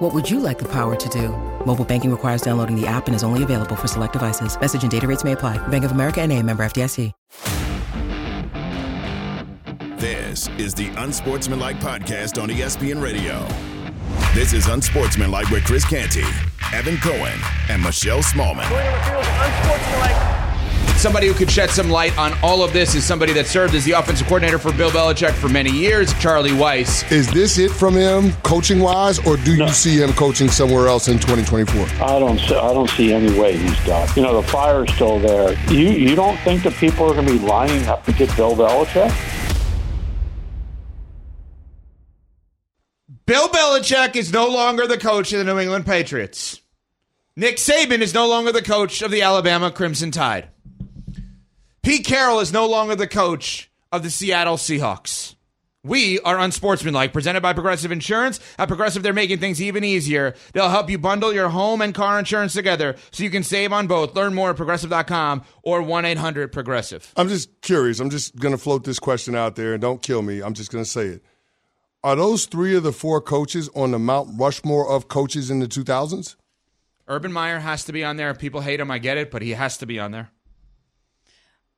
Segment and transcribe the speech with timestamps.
[0.00, 1.28] What would you like the power to do?
[1.66, 4.58] Mobile banking requires downloading the app and is only available for select devices.
[4.58, 5.58] Message and data rates may apply.
[5.68, 7.12] Bank of America and a member FDIC.
[9.98, 13.46] This is the Unsportsmanlike podcast on ESPN Radio.
[14.32, 16.24] This is Unsportsmanlike with Chris Canty,
[16.72, 17.38] Evan Cohen,
[17.68, 18.64] and Michelle Smallmon.
[21.00, 23.86] Somebody who could shed some light on all of this is somebody that served as
[23.86, 27.10] the offensive coordinator for Bill Belichick for many years, Charlie Weis.
[27.10, 31.08] Is this it from him, coaching wise, or do you see him coaching somewhere else
[31.08, 32.04] in 2024?
[32.06, 34.06] I don't see, I don't see any way he's done.
[34.14, 35.54] You know, the fire's still there.
[35.72, 38.54] You you don't think that people are going to be lining up to get Bill
[38.54, 39.10] Belichick?
[43.24, 46.60] Bill Belichick is no longer the coach of the New England Patriots.
[47.36, 50.50] Nick Saban is no longer the coach of the Alabama Crimson Tide.
[51.82, 55.34] Pete Carroll is no longer the coach of the Seattle Seahawks.
[55.82, 58.38] We are unsportsmanlike, presented by Progressive Insurance.
[58.58, 60.34] At Progressive, they're making things even easier.
[60.52, 63.86] They'll help you bundle your home and car insurance together so you can save on
[63.86, 64.14] both.
[64.14, 67.10] Learn more at progressive.com or 1 800 Progressive.
[67.16, 67.98] I'm just curious.
[67.98, 70.42] I'm just going to float this question out there and don't kill me.
[70.42, 71.24] I'm just going to say it.
[72.04, 75.66] Are those three of the four coaches on the Mount Rushmore of coaches in the
[75.66, 76.36] 2000s?
[77.08, 78.34] Urban Meyer has to be on there.
[78.34, 80.30] People hate him, I get it, but he has to be on there.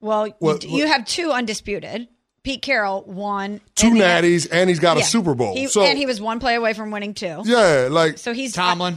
[0.03, 2.08] Well, Well, you, you have two undisputed.
[2.42, 5.05] Pete Carroll won Two and natties, and he's got Yeah.
[5.05, 5.55] a Super Bowl.
[5.55, 7.41] He, so and he was one play away from winning two.
[7.44, 8.97] yeah, like So he's Tomlin.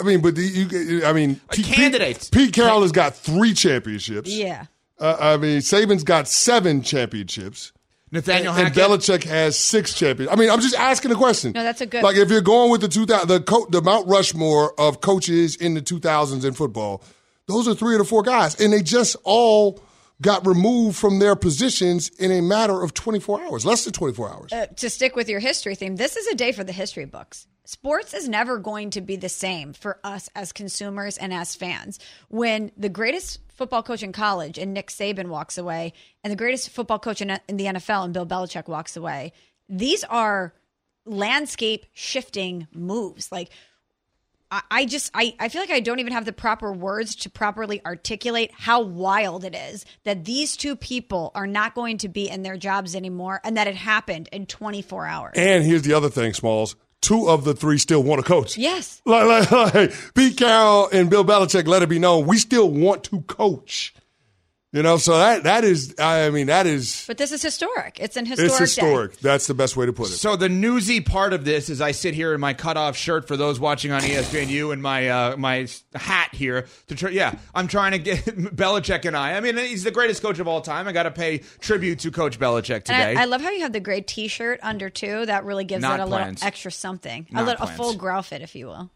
[0.00, 2.18] I mean, but the, you, I mean, A Pete- candidate.
[2.18, 4.30] Pete, Pete Carroll has got three championships.
[4.30, 4.64] Yeah.
[4.98, 7.72] Uh, I mean, Saban's got seven championships.
[8.12, 8.82] Nathaniel and Hackett.
[8.82, 10.32] Belichick has six champions.
[10.32, 11.52] I mean, I'm just asking a question.
[11.52, 14.08] No, that's a good- Like, if you're going with the 2000, the co- the Mount
[14.08, 17.02] Rushmore of coaches in the 2000s in football,
[17.50, 19.82] those are three of the four guys, and they just all
[20.22, 24.52] got removed from their positions in a matter of 24 hours, less than 24 hours.
[24.52, 27.46] Uh, to stick with your history theme, this is a day for the history books.
[27.64, 31.98] Sports is never going to be the same for us as consumers and as fans.
[32.28, 35.92] When the greatest football coach in college and Nick Saban walks away,
[36.24, 39.32] and the greatest football coach in, in the NFL and Bill Belichick walks away,
[39.68, 40.52] these are
[41.06, 43.30] landscape shifting moves.
[43.30, 43.50] Like
[44.50, 47.30] I, I just I, I feel like I don't even have the proper words to
[47.30, 52.28] properly articulate how wild it is that these two people are not going to be
[52.28, 55.32] in their jobs anymore and that it happened in 24 hours.
[55.36, 56.76] And here's the other thing, Smalls.
[57.00, 58.58] Two of the three still want to coach.
[58.58, 59.00] yes.
[59.06, 63.04] Like, like, like Pete Carroll and Bill Belichick let it be known we still want
[63.04, 63.94] to coach.
[64.72, 67.98] You know, so that that is, I mean, that is But this is historic.
[67.98, 68.82] It's an historic it's day.
[68.82, 69.16] historic.
[69.18, 70.12] That's the best way to put it.
[70.12, 73.36] So the newsy part of this is I sit here in my cutoff shirt for
[73.36, 75.66] those watching on ESPNU and my uh, my
[75.96, 77.10] hat here to try.
[77.10, 79.32] Yeah, I'm trying to get Belichick and I.
[79.32, 80.86] I mean, he's the greatest coach of all time.
[80.86, 83.16] I got to pay tribute to Coach Belichick today.
[83.16, 85.26] I, I love how you have the gray T-shirt under too.
[85.26, 86.36] That really gives Not it a plans.
[86.38, 88.88] little extra something, a, Not little, a full grow fit, if you will.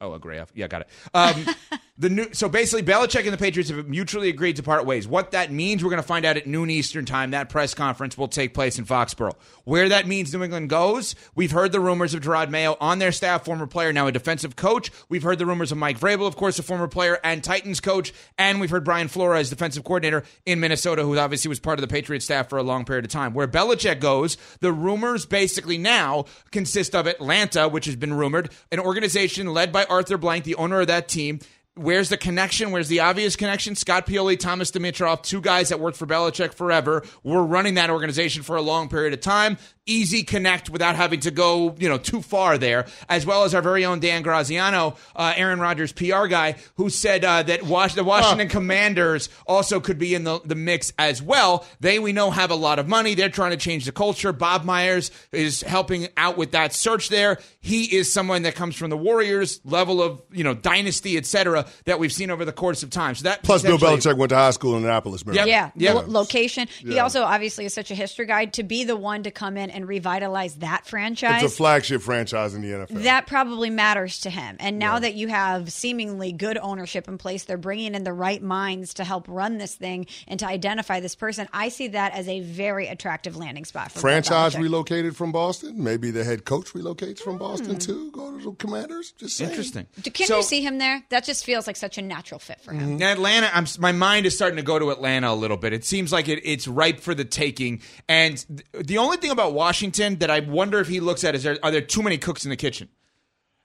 [0.00, 0.42] Oh, a gray.
[0.54, 0.88] Yeah, got it.
[1.12, 1.44] Um,
[1.98, 2.32] the new.
[2.32, 5.08] So basically, Belichick and the Patriots have mutually agreed to part ways.
[5.08, 7.32] What that means, we're going to find out at noon Eastern time.
[7.32, 9.34] That press conference will take place in Foxborough.
[9.64, 13.12] Where that means New England goes, we've heard the rumors of Jerod Mayo on their
[13.12, 14.90] staff, former player, now a defensive coach.
[15.08, 18.12] We've heard the rumors of Mike Vrabel, of course, a former player and Titans coach,
[18.38, 21.92] and we've heard Brian Flores, defensive coordinator in Minnesota, who obviously was part of the
[21.92, 23.34] Patriots staff for a long period of time.
[23.34, 28.78] Where Belichick goes, the rumors basically now consist of Atlanta, which has been rumored, an
[28.78, 31.40] organization led by Arthur Blank, the owner of that team.
[31.78, 32.72] Where's the connection?
[32.72, 33.76] Where's the obvious connection?
[33.76, 38.42] Scott Pioli, Thomas Dimitroff, two guys that worked for Belichick forever, were running that organization
[38.42, 39.58] for a long period of time.
[39.88, 42.86] Easy connect without having to go, you know, too far there.
[43.08, 47.24] As well as our very own Dan Graziano, uh, Aaron Rodgers PR guy, who said
[47.24, 51.64] uh, that Was- the Washington Commanders also could be in the, the mix as well.
[51.80, 53.14] They, we know, have a lot of money.
[53.14, 54.32] They're trying to change the culture.
[54.32, 57.38] Bob Myers is helping out with that search there.
[57.60, 61.66] He is someone that comes from the Warriors level of, you know, dynasty, et cetera,
[61.86, 63.14] that we've seen over the course of time.
[63.14, 65.48] So that Plus, Bill potentially- Belichick went to high school in Annapolis, Maryland.
[65.48, 65.72] Yep.
[65.76, 66.00] Yeah, Yeah.
[66.00, 66.68] lo- location.
[66.78, 69.70] He also obviously is such a history guy to be the one to come in
[69.78, 71.42] and revitalize that franchise.
[71.44, 73.04] It's a flagship franchise in the NFL.
[73.04, 74.56] that probably matters to him.
[74.58, 78.42] And now that you have seemingly good ownership in place, they're bringing in the right
[78.42, 81.48] minds to help run this thing and to identify this person.
[81.52, 85.82] I see that as a very attractive landing spot for franchise relocated from Boston.
[85.82, 87.38] Maybe the head coach relocates from Hmm.
[87.38, 88.10] Boston too.
[88.10, 89.12] Go to the Commanders.
[89.12, 89.50] Just saying.
[89.50, 89.86] Interesting.
[90.12, 91.04] Can So- you see him there?
[91.10, 93.00] That just feels like such a natural fit for him.
[93.00, 95.72] Atlanta, I'm my mind is starting to go to Atlanta a little bit.
[95.72, 97.80] It seems like it, it's ripe for the taking.
[98.08, 101.42] And th- the only thing about Washington that I wonder if he looks at is
[101.42, 102.88] there, are there too many cooks in the kitchen?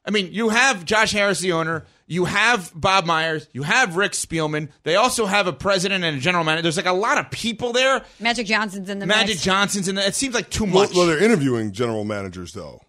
[0.05, 1.85] I mean, you have Josh Harris, the owner.
[2.07, 3.47] You have Bob Myers.
[3.53, 4.67] You have Rick Spielman.
[4.83, 6.63] They also have a president and a general manager.
[6.63, 8.03] There's like a lot of people there.
[8.19, 9.43] Magic Johnson's in the Magic mix.
[9.43, 10.05] Johnson's in there.
[10.05, 10.93] It seems like too Well, much.
[10.93, 12.81] well, they're interviewing general managers though.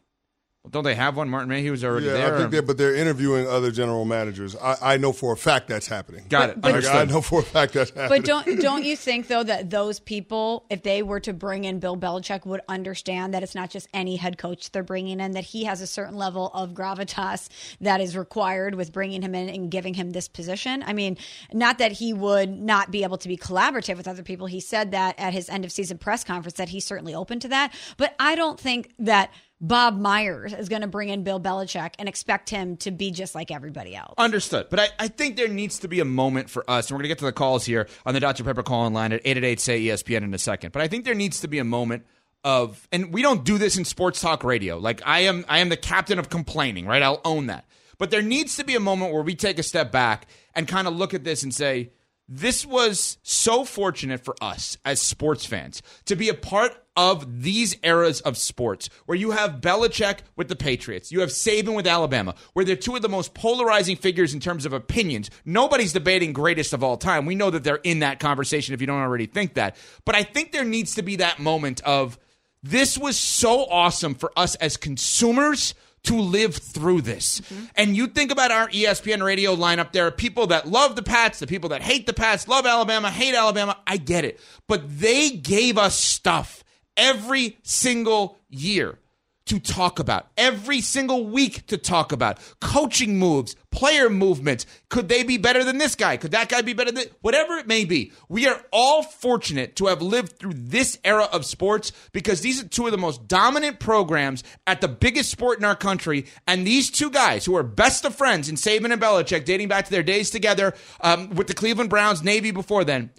[0.71, 1.29] Don't they have one?
[1.29, 2.35] Martin Mayhew was already Yeah, there.
[2.35, 4.57] I think they but they're interviewing other general managers.
[4.57, 6.25] I, I know for a fact that's happening.
[6.31, 6.61] Got it.
[6.61, 6.97] But- Like, Understood.
[6.97, 8.23] I know for a fact that's happening.
[8.23, 11.81] But don't don't you think though that those people, if they were to bring in
[11.81, 15.45] Bill Belichick, would understand that it's not just any head coach they're bringing in; that
[15.45, 17.49] he has a certain level of gravitas
[17.83, 20.83] that is required with bringing him in and giving him this position.
[20.87, 21.19] I mean,
[21.53, 24.47] not that he would not be able to be collaborative with other people.
[24.47, 27.49] He said that at his end of season press conference that he's certainly open to
[27.49, 27.75] that.
[27.99, 29.31] But I don't think that.
[29.61, 33.35] Bob Myers is going to bring in Bill Belichick and expect him to be just
[33.35, 34.15] like everybody else.
[34.19, 34.67] Understood.
[34.69, 37.05] But I, I think there needs to be a moment for us, and we're going
[37.05, 38.45] to get to the calls here on the Dr.
[38.45, 40.73] Pepper call in line at 888 say ESPN in a second.
[40.73, 42.05] But I think there needs to be a moment
[42.45, 44.77] of and we don't do this in sports talk radio.
[44.77, 47.03] Like I am I am the captain of complaining, right?
[47.03, 47.65] I'll own that.
[47.97, 50.87] But there needs to be a moment where we take a step back and kind
[50.87, 51.91] of look at this and say,
[52.29, 57.77] this was so fortunate for us as sports fans to be a part of these
[57.83, 62.35] eras of sports where you have Belichick with the Patriots, you have Saban with Alabama,
[62.53, 65.29] where they're two of the most polarizing figures in terms of opinions.
[65.45, 67.27] Nobody's debating greatest of all time.
[67.27, 69.77] We know that they're in that conversation if you don't already think that.
[70.05, 72.19] But I think there needs to be that moment of
[72.63, 75.75] this was so awesome for us as consumers
[76.05, 77.41] to live through this.
[77.41, 77.65] Mm-hmm.
[77.77, 81.39] And you think about our ESPN radio lineup, there are people that love the Pats,
[81.39, 83.77] the people that hate the Pats, love Alabama, hate Alabama.
[83.87, 84.41] I get it.
[84.69, 86.63] But they gave us stuff
[86.97, 88.99] every single year
[89.47, 92.39] to talk about, every single week to talk about.
[92.61, 94.65] Coaching moves, player movements.
[94.89, 96.17] Could they be better than this guy?
[96.17, 98.13] Could that guy be better than whatever it may be?
[98.29, 102.69] We are all fortunate to have lived through this era of sports because these are
[102.69, 106.27] two of the most dominant programs at the biggest sport in our country.
[106.47, 109.85] And these two guys who are best of friends in Saban and Belichick, dating back
[109.85, 113.11] to their days together um, with the Cleveland Browns, Navy before then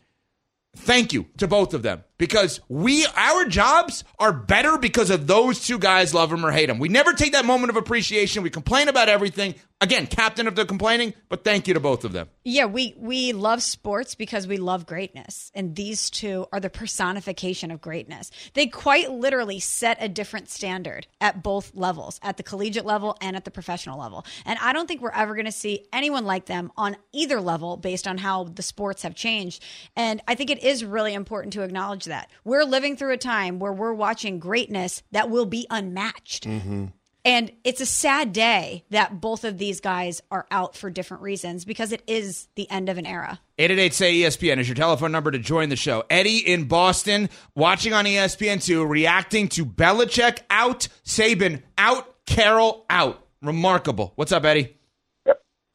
[0.76, 5.66] thank you to both of them because we our jobs are better because of those
[5.66, 8.50] two guys love them or hate them we never take that moment of appreciation we
[8.50, 12.28] complain about everything again captain of the complaining but thank you to both of them
[12.44, 17.72] Yeah, we we love sports because we love greatness, and these two are the personification
[17.72, 18.30] of greatness.
[18.54, 23.36] They quite literally set a different standard at both levels, at the collegiate level and
[23.36, 24.26] at the professional level.
[24.46, 27.78] And I don't think we're ever going to see anyone like them on either level
[27.78, 29.64] based on how the sports have changed.
[29.96, 33.60] And I think it is really important to acknowledge that we're living through a time
[33.60, 36.48] where we're watching greatness that will be unmatched.
[36.48, 36.86] Mm-hmm.
[37.24, 41.66] And it's a sad day that both of these guys are out for different reasons
[41.66, 43.40] because it is the end of an era.
[43.58, 47.94] 888 say espn is your telephone number to join the show eddie in boston watching
[47.94, 54.76] on E espn2 reacting to Belichick out saban out carroll out remarkable what's up eddie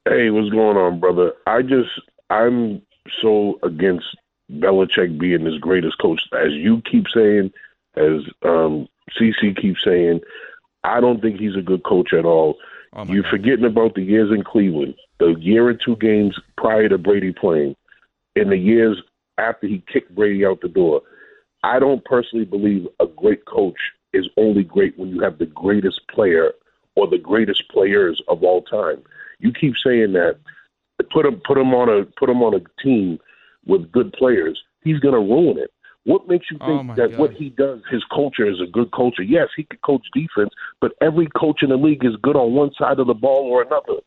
[0.09, 1.35] Hey, what's going on, brother?
[1.47, 1.91] I just
[2.31, 2.81] I'm
[3.21, 4.07] so against
[4.59, 7.53] Belichick being as greatest coach as you keep saying,
[7.97, 8.89] as um
[9.19, 10.21] CC keeps saying.
[10.83, 12.57] I don't think he's a good coach at all.
[12.95, 13.31] Oh You're God.
[13.31, 17.77] forgetting about the years in Cleveland, the year and two games prior to Brady playing,
[18.35, 19.03] and the years
[19.39, 21.03] after he kicked Brady out the door.
[21.63, 23.79] I don't personally believe a great coach
[24.13, 26.53] is only great when you have the greatest player
[26.97, 29.03] or the greatest players of all time.
[29.39, 30.39] You keep saying that.
[31.13, 33.19] Put him, put him on a, put him on a team
[33.67, 34.59] with good players.
[34.83, 35.71] He's going to ruin it.
[36.05, 37.19] What makes you Oh, think my that God.
[37.21, 39.23] what he does, his culture is a good culture?
[39.23, 40.51] Yes, he could coach defense,
[40.81, 43.63] but every coach in the league is good on one side of the ball or
[43.63, 44.01] another.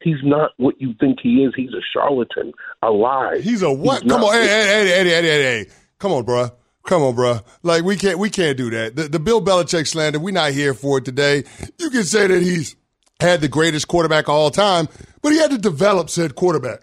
[0.00, 1.52] He's not what you think he is.
[1.56, 2.52] He's a charlatan,
[2.82, 3.40] a lie.
[3.42, 4.02] He's a what?
[4.02, 5.70] He's Come on, Eddie, Eddie, Eddie, Eddie, Eddie, Eddie.
[5.98, 6.52] Come on, bruh.
[6.86, 7.44] Come on, bruh.
[7.62, 8.96] Like we can't, we can't do that.
[8.96, 11.44] The, the Bill Belichick slander, we're not here for it today.
[11.78, 12.76] You can say that he's
[13.20, 14.88] had the greatest quarterback of all time,
[15.20, 16.80] but he had to develop said quarterback.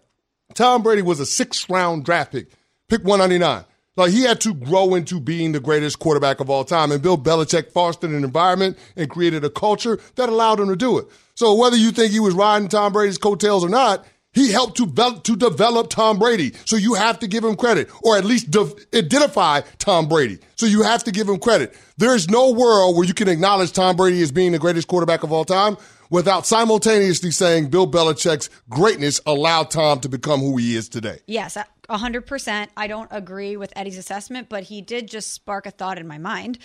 [0.58, 2.50] Tom Brady was a sixth round draft pick,
[2.90, 3.64] pick 199.
[3.96, 6.92] Like he had to grow into being the greatest quarterback of all time.
[6.92, 10.98] And Bill Belichick fostered an environment and created a culture that allowed him to do
[10.98, 11.08] it.
[11.36, 14.86] So whether you think he was riding Tom Brady's coattails or not, He helped to,
[14.86, 16.54] ve- to develop Tom Brady.
[16.66, 20.38] So you have to give him credit, or at least de- identify Tom Brady.
[20.58, 21.74] So you have to give him credit.
[21.98, 25.24] There is no world where you can acknowledge Tom Brady as being the greatest quarterback
[25.24, 25.76] of all time
[26.10, 31.20] without simultaneously saying Bill Belichick's greatness allowed Tom to become who he is today.
[31.28, 32.68] Yes, a 100%.
[32.76, 36.18] I don't agree with Eddie's assessment, but he did just spark a thought in my
[36.18, 36.60] mind.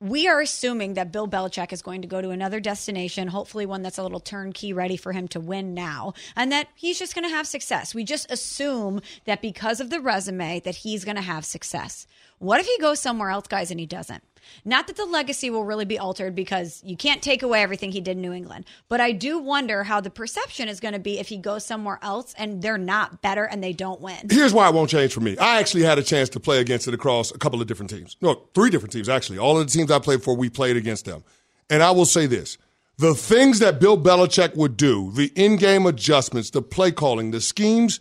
[0.00, 3.82] We are assuming that Bill Belichick is going to go to another destination, hopefully one
[3.82, 7.22] that's a little turnkey ready for him to win now, and that he's just going
[7.28, 7.94] to have success.
[7.94, 12.08] We just assume that because of the resume that he's going to have success.
[12.42, 14.24] What if he goes somewhere else, guys, and he doesn't?
[14.64, 18.00] Not that the legacy will really be altered because you can't take away everything he
[18.00, 21.20] did in New England, but I do wonder how the perception is going to be
[21.20, 24.26] if he goes somewhere else and they're not better and they don't win.
[24.28, 25.38] Here's why it won't change for me.
[25.38, 28.16] I actually had a chance to play against it across a couple of different teams.
[28.20, 29.38] No, three different teams, actually.
[29.38, 31.22] All of the teams I played for, we played against them.
[31.70, 32.58] And I will say this
[32.98, 37.40] the things that Bill Belichick would do, the in game adjustments, the play calling, the
[37.40, 38.00] schemes,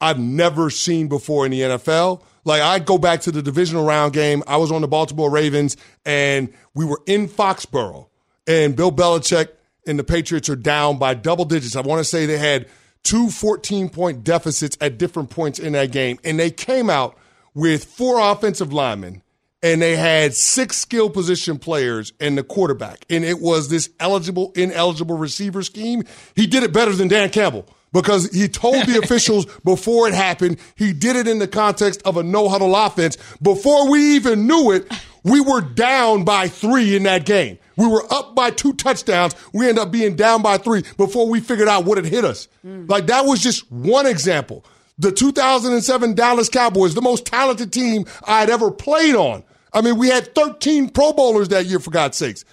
[0.00, 2.22] I've never seen before in the NFL.
[2.44, 4.42] Like I go back to the divisional round game.
[4.46, 8.08] I was on the Baltimore Ravens and we were in Foxborough
[8.46, 9.48] and Bill Belichick
[9.86, 11.76] and the Patriots are down by double digits.
[11.76, 12.66] I want to say they had
[13.02, 16.18] two 14 point deficits at different points in that game.
[16.24, 17.16] And they came out
[17.54, 19.22] with four offensive linemen
[19.62, 23.04] and they had six skill position players and the quarterback.
[23.08, 26.02] And it was this eligible, ineligible receiver scheme.
[26.34, 30.58] He did it better than Dan Campbell because he told the officials before it happened.
[30.74, 33.16] He did it in the context of a no huddle offense.
[33.40, 34.90] Before we even knew it,
[35.24, 37.58] we were down by three in that game.
[37.76, 39.34] We were up by two touchdowns.
[39.52, 42.48] We ended up being down by three before we figured out what had hit us.
[42.64, 42.88] Mm.
[42.88, 44.64] Like that was just one example.
[44.98, 49.42] The 2007 Dallas Cowboys, the most talented team I had ever played on.
[49.72, 52.44] I mean, we had 13 Pro Bowlers that year, for God's sakes.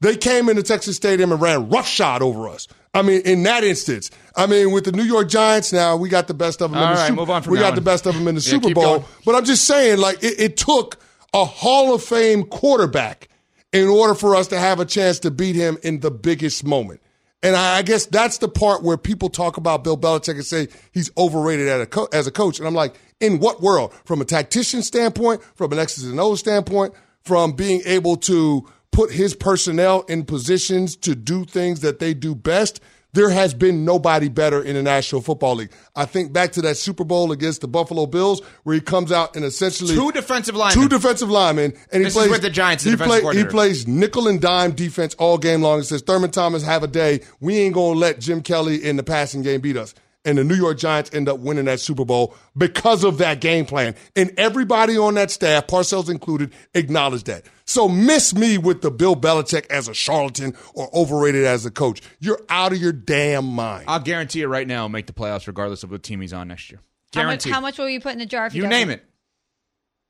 [0.00, 2.68] They came into Texas Stadium and ran roughshod over us.
[2.94, 6.26] I mean, in that instance, I mean, with the New York Giants now, we got
[6.26, 6.80] the best of them.
[6.80, 7.74] All in the right, Super, move on from We got one.
[7.74, 9.04] the best of them in the Yeah, Super Bowl.
[9.24, 10.96] But I'm just saying, like, it, it took
[11.34, 13.28] a Hall of Fame quarterback
[13.72, 17.02] in order for us to have a chance to beat him in the biggest moment.
[17.42, 20.68] And I, I guess that's the part where people talk about Bill Belichick and say
[20.92, 22.58] he's overrated as a, co- as a coach.
[22.58, 23.92] And I'm like, in what world?
[24.06, 29.10] From a tactician standpoint, from an X's and O's standpoint, from being able to put
[29.12, 32.80] his personnel in positions to do things that they do best.
[33.14, 35.72] There has been nobody better in the National Football League.
[35.96, 39.34] I think back to that Super Bowl against the Buffalo Bills, where he comes out
[39.34, 40.82] and essentially Two defensive linemen.
[40.82, 43.44] two defensive linemen, and he This is plays with the Giants, the He, defensive he
[43.44, 45.80] plays nickel and dime defense all game long.
[45.80, 47.20] It says Thurman Thomas have a day.
[47.40, 49.94] We ain't gonna let Jim Kelly in the passing game beat us.
[50.28, 53.64] And the New York Giants end up winning that Super Bowl because of that game
[53.64, 53.94] plan.
[54.14, 57.46] And everybody on that staff, Parcells included, acknowledged that.
[57.64, 62.02] So miss me with the Bill Belichick as a charlatan or overrated as a coach.
[62.20, 63.86] You're out of your damn mind.
[63.88, 66.48] I'll guarantee you right now, he'll make the playoffs regardless of what team he's on
[66.48, 66.80] next year.
[67.14, 68.70] How much, how much will you put in the jar if he You doesn't?
[68.78, 69.02] name it.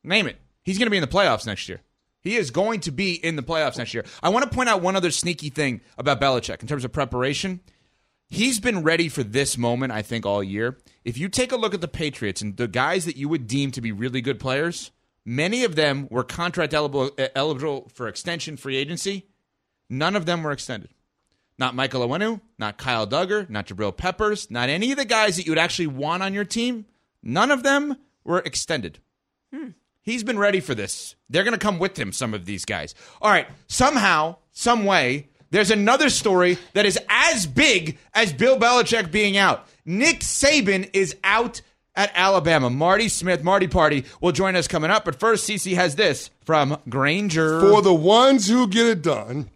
[0.02, 0.36] Name it.
[0.64, 1.80] He's going to be in the playoffs next year.
[2.20, 4.04] He is going to be in the playoffs next year.
[4.20, 7.60] I want to point out one other sneaky thing about Belichick in terms of preparation.
[8.28, 10.78] He's been ready for this moment, I think, all year.
[11.02, 13.70] If you take a look at the Patriots and the guys that you would deem
[13.72, 14.90] to be really good players,
[15.24, 19.26] many of them were contract eligible, eh, eligible for extension free agency.
[19.88, 20.90] None of them were extended.
[21.58, 25.46] Not Michael Onwenu, not Kyle Dugger, not Jabril Peppers, not any of the guys that
[25.46, 26.84] you would actually want on your team.
[27.22, 29.00] None of them were extended.
[29.52, 29.70] Hmm.
[30.02, 31.16] He's been ready for this.
[31.28, 32.94] They're going to come with him, some of these guys.
[33.20, 33.48] All right.
[33.66, 39.66] Somehow, some way, there's another story that is as big as Bill Belichick being out.
[39.84, 41.62] Nick Saban is out
[41.94, 42.70] at Alabama.
[42.70, 45.04] Marty Smith, Marty Party, will join us coming up.
[45.04, 47.60] But first, CC has this from Grainger.
[47.60, 49.50] For the ones who get it done,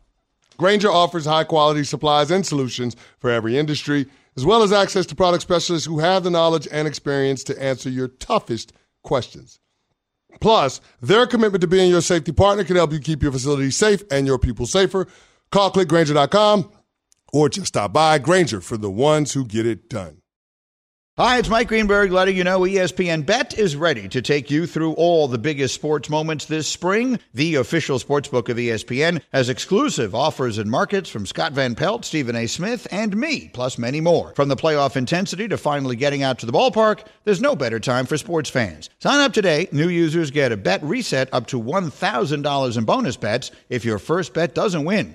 [0.57, 4.07] Grainger offers high quality supplies and solutions for every industry,
[4.37, 7.91] as well as access to product specialists who have the knowledge and experience to answer
[7.91, 8.73] your toughest
[9.03, 9.61] questions.
[10.41, 14.03] Plus, their commitment to being your safety partner can help you keep your facility safe
[14.11, 15.07] and your people safer.
[15.53, 16.73] Call clickgrainger.com
[17.33, 20.19] or just stop by Grainger for the ones who get it done.
[21.19, 24.95] Hi, it's Mike Greenberg letting you know ESPN Bet is ready to take you through
[24.95, 27.19] all the biggest sports moments this spring.
[27.35, 32.35] The official sportsbook of ESPN has exclusive offers and markets from Scott Van Pelt, Stephen
[32.35, 32.47] A.
[32.47, 34.33] Smith, and me, plus many more.
[34.35, 38.07] From the playoff intensity to finally getting out to the ballpark, there's no better time
[38.07, 38.89] for sports fans.
[38.99, 39.69] Sign up today.
[39.71, 44.33] New users get a bet reset up to $1,000 in bonus bets if your first
[44.33, 45.15] bet doesn't win.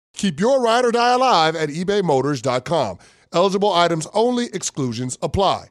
[0.13, 2.99] Keep your ride or die alive at ebaymotors.com.
[3.33, 5.67] Eligible items only, exclusions apply.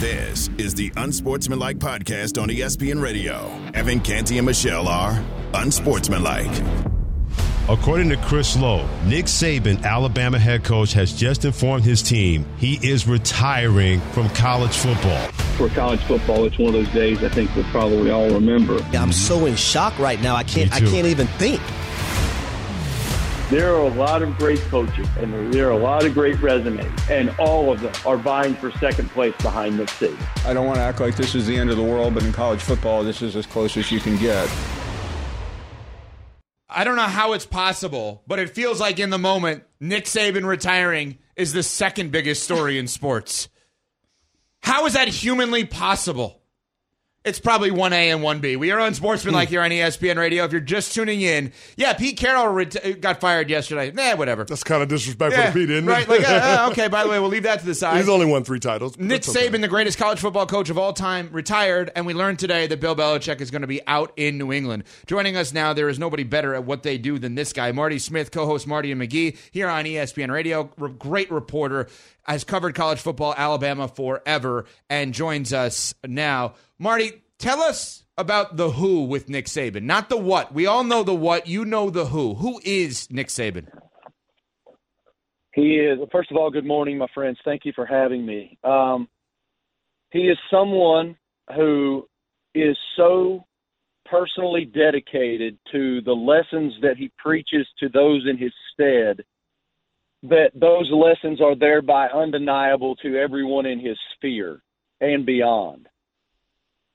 [0.00, 3.48] This is the Unsportsmanlike podcast on ESPN Radio.
[3.74, 5.22] Evan Canty and Michelle are
[5.54, 6.50] Unsportsmanlike.
[7.68, 12.74] According to Chris Low, Nick Saban, Alabama head coach, has just informed his team he
[12.86, 15.28] is retiring from college football.
[15.56, 18.82] For college football, it's one of those days I think we'll probably all remember.
[18.94, 20.34] I'm so in shock right now.
[20.34, 20.72] I can't.
[20.72, 21.60] I can't even think.
[23.52, 26.90] There are a lot of great coaches, and there are a lot of great resumes,
[27.10, 30.46] and all of them are vying for second place behind Nick Saban.
[30.46, 32.32] I don't want to act like this is the end of the world, but in
[32.32, 34.50] college football, this is as close as you can get.
[36.66, 40.46] I don't know how it's possible, but it feels like in the moment, Nick Saban
[40.46, 43.50] retiring is the second biggest story in sports.
[44.62, 46.41] How is that humanly possible?
[47.24, 48.56] It's probably 1A and 1B.
[48.56, 50.42] We are on Sportsmanlike here on ESPN Radio.
[50.44, 53.92] If you're just tuning in, yeah, Pete Carroll ret- got fired yesterday.
[53.92, 54.42] Nah, whatever.
[54.42, 56.08] That's kind of disrespectful yeah, to Pete, isn't right, it?
[56.08, 57.98] Like, uh, okay, by the way, we'll leave that to the side.
[57.98, 58.98] He's only won three titles.
[58.98, 59.58] Nick Saban, okay.
[59.58, 62.96] the greatest college football coach of all time, retired, and we learned today that Bill
[62.96, 64.82] Belichick is going to be out in New England.
[65.06, 68.00] Joining us now, there is nobody better at what they do than this guy, Marty
[68.00, 70.64] Smith, co-host Marty and McGee, here on ESPN Radio.
[70.64, 71.86] Great reporter,
[72.24, 76.54] has covered college football, Alabama forever, and joins us now.
[76.82, 80.54] Marty, Tell us about the who with Nick Saban, not the what.
[80.54, 81.48] We all know the what.
[81.48, 82.34] You know the who.
[82.34, 83.66] Who is Nick Saban?
[85.52, 87.38] He is, first of all, good morning, my friends.
[87.44, 88.58] Thank you for having me.
[88.62, 89.08] Um,
[90.12, 91.16] he is someone
[91.56, 92.06] who
[92.54, 93.42] is so
[94.08, 99.24] personally dedicated to the lessons that he preaches to those in his stead
[100.22, 104.62] that those lessons are thereby undeniable to everyone in his sphere
[105.00, 105.88] and beyond.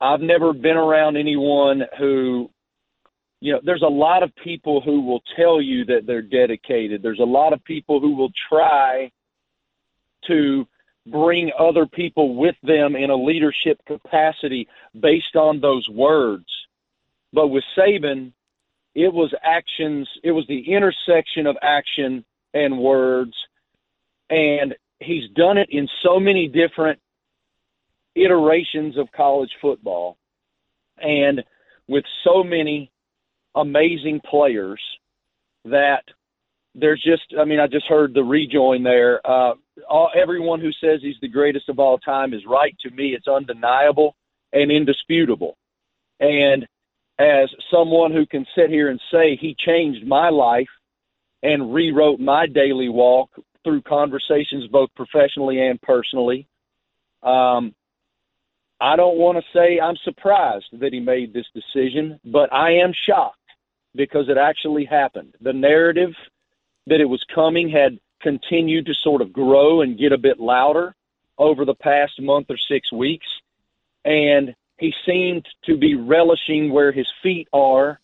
[0.00, 2.50] I've never been around anyone who,
[3.40, 7.02] you know, there's a lot of people who will tell you that they're dedicated.
[7.02, 9.10] There's a lot of people who will try
[10.26, 10.66] to
[11.06, 14.68] bring other people with them in a leadership capacity
[15.00, 16.46] based on those words.
[17.32, 18.32] But with Saban,
[18.94, 23.34] it was actions, it was the intersection of action and words.
[24.30, 26.98] And he's done it in so many different
[28.24, 30.16] iterations of college football.
[30.98, 31.42] And
[31.88, 32.90] with so many
[33.54, 34.80] amazing players
[35.64, 36.02] that
[36.74, 39.20] there's just, I mean, I just heard the rejoin there.
[39.26, 39.54] Uh,
[39.88, 42.76] all, everyone who says he's the greatest of all time is right.
[42.80, 44.14] To me, it's undeniable
[44.52, 45.56] and indisputable.
[46.20, 46.66] And
[47.18, 50.68] as someone who can sit here and say he changed my life
[51.42, 53.30] and rewrote my daily walk
[53.64, 56.46] through conversations both professionally and personally,
[57.22, 57.74] um,
[58.80, 62.92] I don't want to say I'm surprised that he made this decision, but I am
[63.06, 63.36] shocked
[63.94, 65.34] because it actually happened.
[65.40, 66.14] The narrative
[66.86, 70.94] that it was coming had continued to sort of grow and get a bit louder
[71.38, 73.26] over the past month or six weeks.
[74.04, 78.00] And he seemed to be relishing where his feet are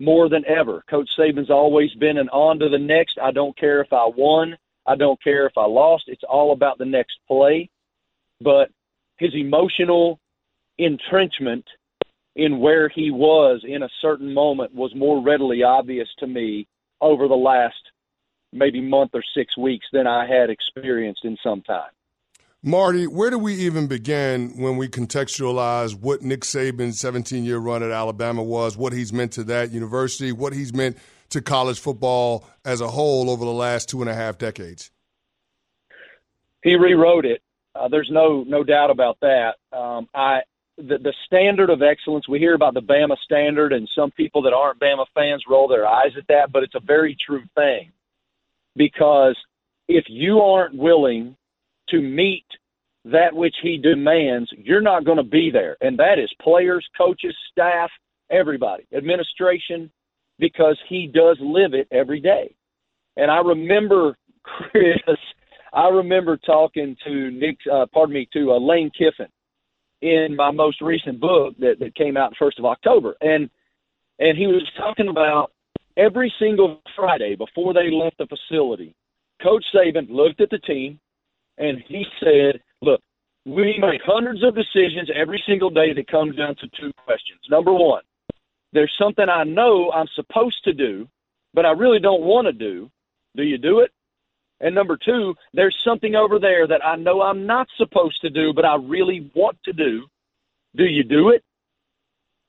[0.00, 0.84] more than ever.
[0.88, 3.18] Coach Saban's always been an on to the next.
[3.20, 4.56] I don't care if I won.
[4.86, 6.04] I don't care if I lost.
[6.06, 7.70] It's all about the next play.
[8.40, 8.70] But
[9.16, 10.20] his emotional
[10.78, 11.64] entrenchment
[12.36, 16.66] in where he was in a certain moment was more readily obvious to me
[17.00, 17.74] over the last
[18.52, 21.90] maybe month or six weeks than I had experienced in some time.
[22.66, 27.82] Marty, where do we even begin when we contextualize what Nick Saban's 17 year run
[27.82, 30.96] at Alabama was, what he's meant to that university, what he's meant
[31.28, 34.90] to college football as a whole over the last two and a half decades?
[36.62, 37.42] He rewrote it.
[37.74, 39.54] Uh, there's no no doubt about that.
[39.72, 40.40] Um, I
[40.76, 44.52] the, the standard of excellence we hear about the Bama standard, and some people that
[44.52, 47.92] aren't Bama fans roll their eyes at that, but it's a very true thing
[48.76, 49.36] because
[49.88, 51.36] if you aren't willing
[51.90, 52.46] to meet
[53.04, 57.36] that which he demands, you're not going to be there, and that is players, coaches,
[57.52, 57.90] staff,
[58.30, 59.90] everybody, administration,
[60.38, 62.54] because he does live it every day.
[63.16, 65.18] And I remember Chris
[65.74, 69.26] I remember talking to Nick, uh, pardon me, to uh, Lane Kiffin
[70.02, 73.50] in my most recent book that, that came out first of October, and
[74.20, 75.50] and he was talking about
[75.96, 78.94] every single Friday before they left the facility.
[79.42, 81.00] Coach Saban looked at the team,
[81.58, 83.00] and he said, "Look,
[83.44, 87.40] we make hundreds of decisions every single day that comes down to two questions.
[87.50, 88.02] Number one,
[88.72, 91.08] there's something I know I'm supposed to do,
[91.52, 92.90] but I really don't want to do.
[93.36, 93.90] Do you do it?
[94.64, 98.54] And number two, there's something over there that I know I'm not supposed to do,
[98.54, 100.06] but I really want to do.
[100.74, 101.44] Do you do it?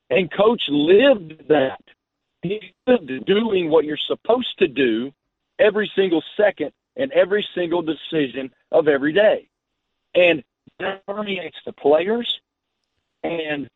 [0.08, 1.82] And coach lived that.
[2.40, 5.12] He lived doing what you're supposed to do
[5.58, 9.48] every single second and every single decision of every day.
[10.14, 10.42] And
[10.80, 12.40] that permeates the players.
[13.24, 13.68] And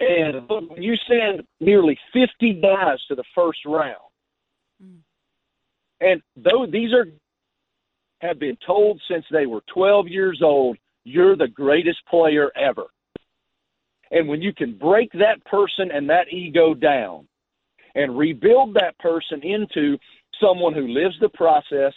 [0.00, 3.96] and look, when you send nearly 50 guys to the first round,
[4.82, 4.96] mm.
[6.00, 7.06] and though these are
[8.22, 12.86] have been told since they were 12 years old, you're the greatest player ever.
[14.12, 17.26] And when you can break that person and that ego down
[17.94, 19.98] and rebuild that person into
[20.40, 21.92] someone who lives the process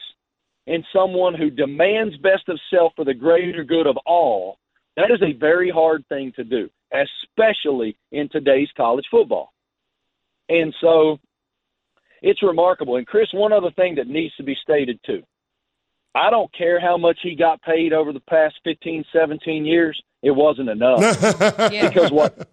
[0.68, 4.58] and someone who demands best of self for the greater good of all,
[4.98, 9.54] that is a very hard thing to do, especially in today's college football.
[10.50, 11.20] And so
[12.22, 12.96] it's remarkable.
[12.96, 15.22] And Chris, one other thing that needs to be stated too.
[16.16, 20.02] I don't care how much he got paid over the past 15, 17 years.
[20.22, 21.02] It wasn't enough.
[21.72, 21.90] yeah.
[21.90, 22.48] Because what?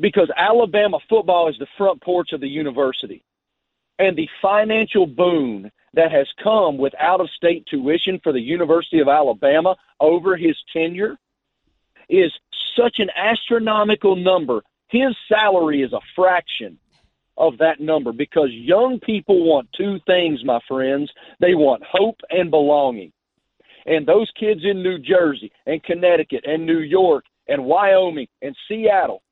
[0.00, 3.24] Because Alabama football is the front porch of the university.
[4.00, 8.98] And the financial boon that has come with out of state tuition for the University
[8.98, 11.16] of Alabama over his tenure
[12.08, 12.32] is
[12.76, 14.62] such an astronomical number.
[14.88, 16.78] His salary is a fraction
[17.36, 21.10] of that number because young people want two things, my friends.
[21.40, 23.12] They want hope and belonging.
[23.86, 29.22] And those kids in New Jersey and Connecticut and New York and Wyoming and Seattle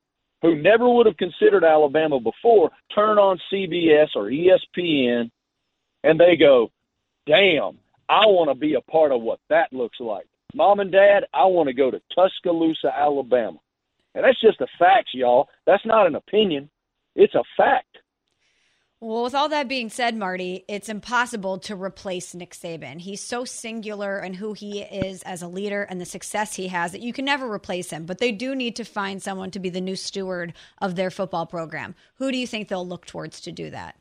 [0.42, 5.30] who never would have considered Alabama before turn on CBS or ESPN
[6.04, 6.70] and they go,
[7.26, 10.26] damn, I want to be a part of what that looks like.
[10.54, 13.58] Mom and Dad, I want to go to Tuscaloosa, Alabama.
[14.14, 15.48] And that's just the facts, y'all.
[15.64, 16.68] That's not an opinion.
[17.14, 17.98] It's a fact.
[19.02, 23.00] Well, with all that being said, Marty, it's impossible to replace Nick Saban.
[23.00, 26.92] He's so singular in who he is as a leader and the success he has
[26.92, 28.06] that you can never replace him.
[28.06, 31.46] But they do need to find someone to be the new steward of their football
[31.46, 31.96] program.
[32.18, 33.96] Who do you think they'll look towards to do that?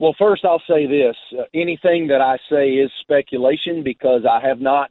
[0.00, 4.60] Well, first, I'll say this uh, anything that I say is speculation because I have
[4.60, 4.90] not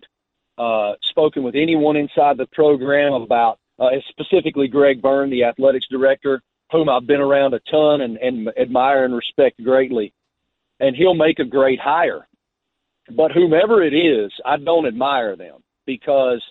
[0.57, 6.41] uh, spoken with anyone inside the program about, uh, specifically Greg Byrne, the athletics director
[6.73, 10.12] whom I've been around a ton and, and admire and respect greatly.
[10.79, 12.27] And he'll make a great hire.
[13.15, 16.41] But whomever it is, I don't admire them because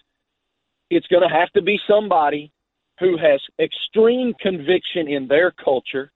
[0.90, 2.52] it's going to have to be somebody
[3.00, 6.12] who has extreme conviction in their culture.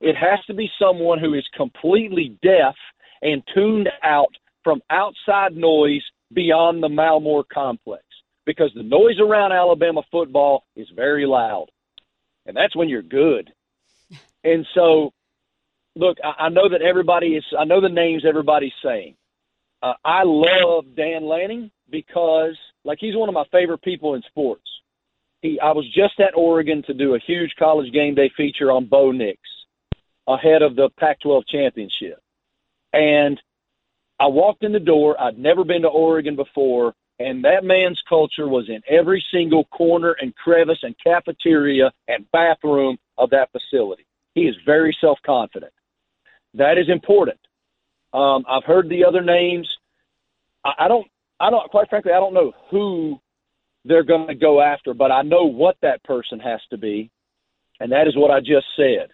[0.00, 2.74] It has to be someone who is completely deaf
[3.22, 4.32] and tuned out
[4.62, 6.02] from outside noise
[6.34, 8.04] beyond the Mal Moore complex
[8.44, 11.68] because the noise around Alabama football is very loud
[12.48, 13.52] and that's when you're good.
[14.42, 15.12] And so,
[15.94, 17.44] look, I, I know that everybody is.
[17.56, 19.14] I know the names everybody's saying.
[19.82, 24.64] Uh, I love Dan Lanning because, like, he's one of my favorite people in sports.
[25.42, 28.86] He, I was just at Oregon to do a huge college game day feature on
[28.86, 29.38] Bo Nix
[30.26, 32.20] ahead of the Pac-12 championship,
[32.92, 33.40] and
[34.18, 35.20] I walked in the door.
[35.20, 40.16] I'd never been to Oregon before, and that man's culture was in every single corner
[40.20, 44.06] and crevice and cafeteria and bathroom of that facility.
[44.34, 45.72] He is very self confident.
[46.54, 47.38] That is important.
[48.12, 49.68] Um, I've heard the other names.
[50.64, 51.06] I, I don't.
[51.40, 51.68] I don't.
[51.70, 53.20] Quite frankly, I don't know who
[53.84, 57.10] they're going to go after, but I know what that person has to be,
[57.80, 59.08] and that is what I just said.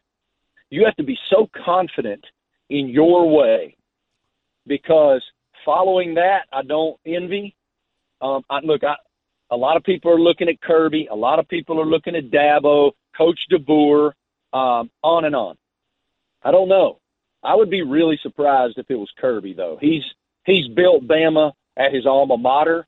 [0.71, 2.25] You have to be so confident
[2.71, 3.77] in your way
[4.67, 5.23] because
[5.65, 7.55] following that, I don't envy
[8.25, 8.95] um, I, look, I,
[9.51, 11.09] a lot of people are looking at Kirby.
[11.11, 14.13] A lot of people are looking at Dabo, Coach DeBoer,
[14.53, 15.57] um, on and on.
[16.43, 16.99] I don't know.
[17.43, 19.77] I would be really surprised if it was Kirby, though.
[19.81, 20.03] He's
[20.47, 22.87] he's built Bama at his alma mater,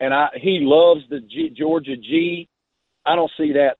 [0.00, 2.48] and I he loves the G, Georgia G.
[3.04, 3.76] I don't see that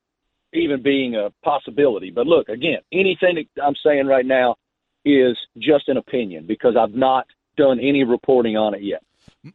[0.53, 2.11] even being a possibility.
[2.11, 4.57] But look, again, anything that I'm saying right now
[5.05, 9.03] is just an opinion because I've not done any reporting on it yet.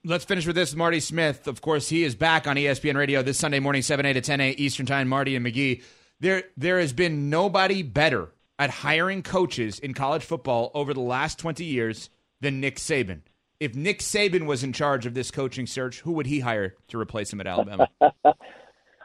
[0.04, 0.76] Let's finish with this.
[0.76, 4.14] Marty Smith, of course, he is back on ESPN Radio this Sunday morning, 7 a
[4.14, 5.08] to 10 a Eastern Time.
[5.08, 5.84] Marty and McGee.
[6.20, 11.40] There, there has been nobody better at hiring coaches in college football over the last
[11.40, 13.22] 20 years than Nick Saban.
[13.60, 17.00] If Nick Saban was in charge of this coaching search, who would he hire to
[17.00, 17.88] replace him at Alabama?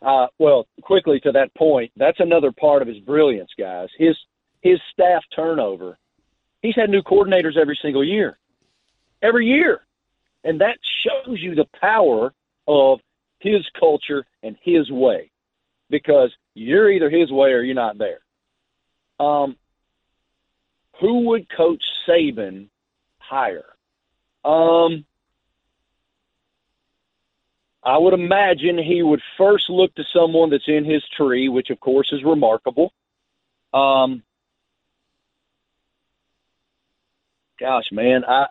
[0.00, 3.88] Uh, well, quickly to that point, that's another part of his brilliance, guys.
[3.98, 4.16] His
[4.62, 5.98] his staff turnover.
[6.62, 8.38] He's had new coordinators every single year,
[9.22, 9.80] every year,
[10.48, 12.32] and that shows you the power
[12.66, 13.00] of
[13.38, 15.30] his culture and his way,
[15.90, 18.20] because you're either his way or you're not there.
[19.20, 19.56] Um,
[21.00, 22.68] who would coach Saban
[23.18, 23.76] hire?
[24.42, 25.04] Um,
[27.84, 31.78] I would imagine he would first look to someone that's in his tree, which of
[31.78, 32.90] course is remarkable.
[33.74, 34.22] Um,
[37.60, 38.46] gosh, man, I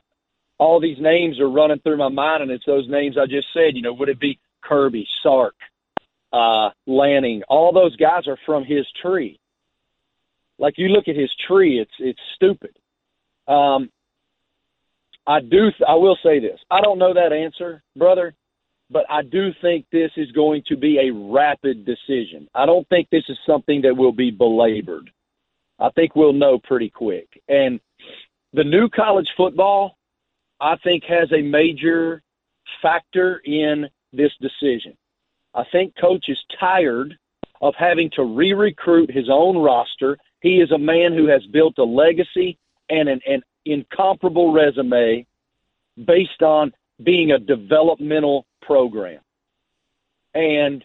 [0.59, 3.75] all these names are running through my mind, and it's those names I just said.
[3.75, 5.55] You know, would it be Kirby, Sark,
[6.33, 7.43] uh, Lanning?
[7.47, 9.39] All those guys are from his tree.
[10.59, 12.75] Like you look at his tree, it's it's stupid.
[13.47, 13.89] Um,
[15.27, 15.69] I do.
[15.87, 16.59] I will say this.
[16.71, 18.33] I don't know that answer, brother,
[18.89, 22.47] but I do think this is going to be a rapid decision.
[22.55, 25.11] I don't think this is something that will be belabored.
[25.79, 27.27] I think we'll know pretty quick.
[27.47, 27.79] And
[28.53, 29.96] the new college football,
[30.59, 32.21] I think, has a major
[32.81, 34.95] factor in this decision.
[35.53, 37.17] I think coach is tired
[37.61, 40.17] of having to re-recruit his own roster.
[40.41, 42.57] He is a man who has built a legacy
[42.89, 45.25] and an, an incomparable resume
[46.05, 46.71] based on
[47.03, 49.19] being a developmental program.
[50.33, 50.83] And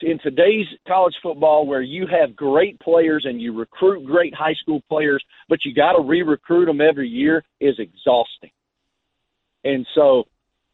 [0.00, 4.80] in today's college football, where you have great players and you recruit great high school
[4.88, 8.50] players, but you got to re recruit them every year, is exhausting.
[9.68, 10.24] And so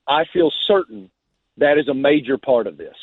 [0.06, 1.10] I feel certain
[1.56, 2.94] that is a major part of this.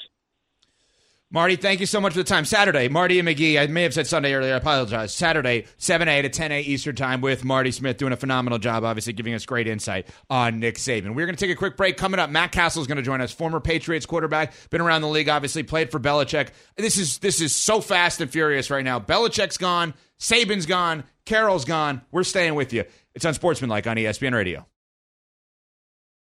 [1.34, 2.44] Marty, thank you so much for the time.
[2.44, 3.58] Saturday, Marty and McGee.
[3.58, 4.54] I may have said Sunday earlier.
[4.54, 5.14] I apologize.
[5.14, 8.84] Saturday, 7 a to 10 a Eastern Time with Marty Smith doing a phenomenal job,
[8.84, 11.14] obviously giving us great insight on Nick Saban.
[11.16, 11.96] We're going to take a quick break.
[11.96, 15.08] Coming up, Matt Cassel is going to join us, former Patriots quarterback, been around the
[15.10, 16.50] league, obviously played for Belichick.
[16.76, 19.00] This is this is so fast and furious right now.
[19.00, 22.02] Belichick's gone, Saban's gone, Carroll's gone.
[22.12, 22.84] We're staying with you.
[23.16, 24.66] It's Unsportsmanlike on ESPN Radio.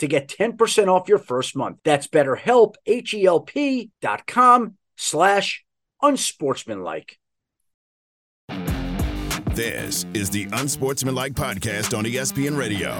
[0.00, 1.78] to get 10% off your first month.
[1.84, 5.64] That's betterhelp, H-E-L-P dot com slash
[6.02, 7.18] unsportsmanlike.
[9.54, 12.94] This is the Unsportsmanlike podcast on ESPN Radio.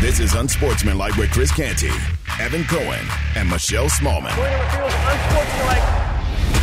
[0.00, 1.90] This is Unsportsmanlike with Chris Canty,
[2.40, 4.34] Evan Cohen, and Michelle Smallmon.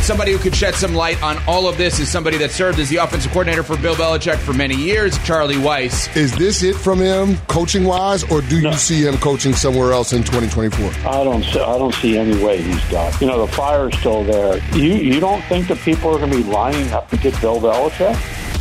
[0.02, 2.88] Somebody who could shed some light on all of this is somebody that served as
[2.88, 6.14] the offensive coordinator for Bill Belichick for many years, Charlie Weis.
[6.16, 10.12] Is this it from him, coaching wise, or do you see him coaching somewhere else
[10.12, 11.08] in 2024?
[11.08, 11.44] I don't.
[11.44, 13.12] See, I don't see any way he's done.
[13.20, 14.58] You know, the fire's still there.
[14.76, 17.60] You you don't think that people are going to be lining up to get Bill
[17.60, 18.51] Belichick?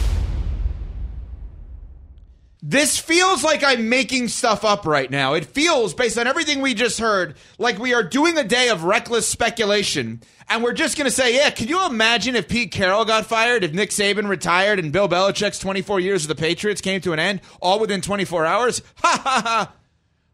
[2.64, 5.34] This feels like I'm making stuff up right now.
[5.34, 8.84] It feels, based on everything we just heard, like we are doing a day of
[8.84, 10.22] reckless speculation.
[10.48, 13.64] And we're just going to say, yeah, can you imagine if Pete Carroll got fired,
[13.64, 17.20] if Nick Saban retired, and Bill Belichick's 24 years of the Patriots came to an
[17.20, 18.82] end, all within 24 hours?
[18.98, 19.74] Ha ha ha.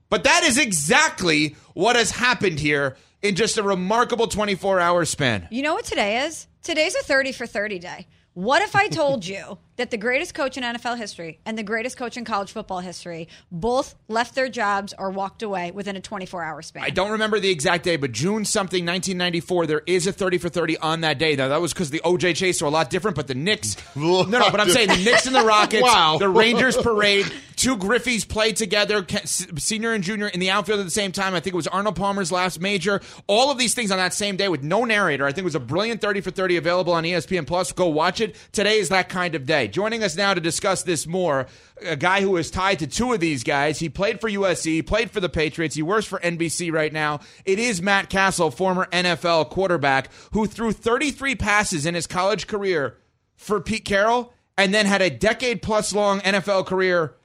[0.10, 5.48] But that is exactly what has happened here in just a remarkable 24 hour span.
[5.50, 6.48] You know what today is?
[6.62, 8.08] Today's a 30 for 30 day.
[8.34, 11.98] What if I told you that the greatest coach in NFL history and the greatest
[11.98, 16.44] coach in college football history both left their jobs or walked away within a 24
[16.44, 16.84] hour span?
[16.84, 20.50] I don't remember the exact day, but June something, 1994, there is a 30 for
[20.50, 21.36] 30 on that day.
[21.36, 23.78] Now, that was because the OJ chase were a lot different, but the Knicks.
[23.96, 26.18] no, no, but I'm saying the Knicks and the Rockets, Wow.
[26.18, 30.92] the Rangers parade, two Griffeys played together, senior and junior in the outfield at the
[30.92, 31.34] same time.
[31.36, 33.02] I think it was Arnold Palmer's last major.
[33.28, 35.26] All of these things on that same day with no narrator.
[35.26, 37.72] I think it was a brilliant 30 for 30 available on ESPN Plus.
[37.72, 38.36] Go watch it.
[38.52, 39.67] Today is that kind of day.
[39.68, 41.48] Joining us now to discuss this more,
[41.82, 43.80] a guy who is tied to two of these guys.
[43.80, 47.20] He played for USC, he played for the Patriots, he works for NBC right now.
[47.46, 52.98] It is Matt Cassel, former NFL quarterback, who threw 33 passes in his college career
[53.36, 57.16] for Pete Carroll and then had a decade plus long NFL career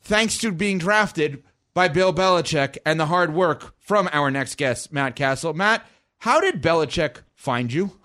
[0.00, 1.42] thanks to being drafted
[1.74, 5.54] by Bill Belichick and the hard work from our next guest, Matt Cassel.
[5.54, 5.86] Matt,
[6.18, 7.97] how did Belichick find you?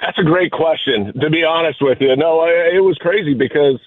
[0.00, 1.12] That's a great question.
[1.20, 3.80] To be honest with you, no, I- it was crazy because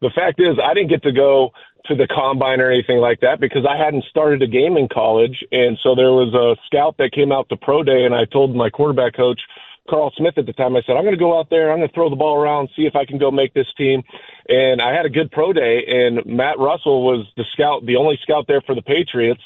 [0.00, 1.52] the fact is I didn't get to go
[1.86, 5.44] to the combine or anything like that because I hadn't started a game in college,
[5.52, 8.54] and so there was a scout that came out to pro day, and I told
[8.54, 9.40] my quarterback coach.
[9.88, 11.72] Carl Smith at the time, I said, I'm going to go out there.
[11.72, 14.02] I'm going to throw the ball around, see if I can go make this team.
[14.46, 18.18] And I had a good pro day, and Matt Russell was the scout, the only
[18.22, 19.40] scout there for the Patriots.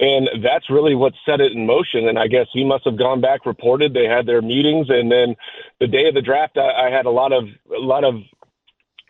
[0.00, 2.08] And that's really what set it in motion.
[2.08, 3.92] And I guess he must have gone back, reported.
[3.92, 5.36] They had their meetings, and then
[5.78, 8.14] the day of the draft, I, I had a lot of a lot of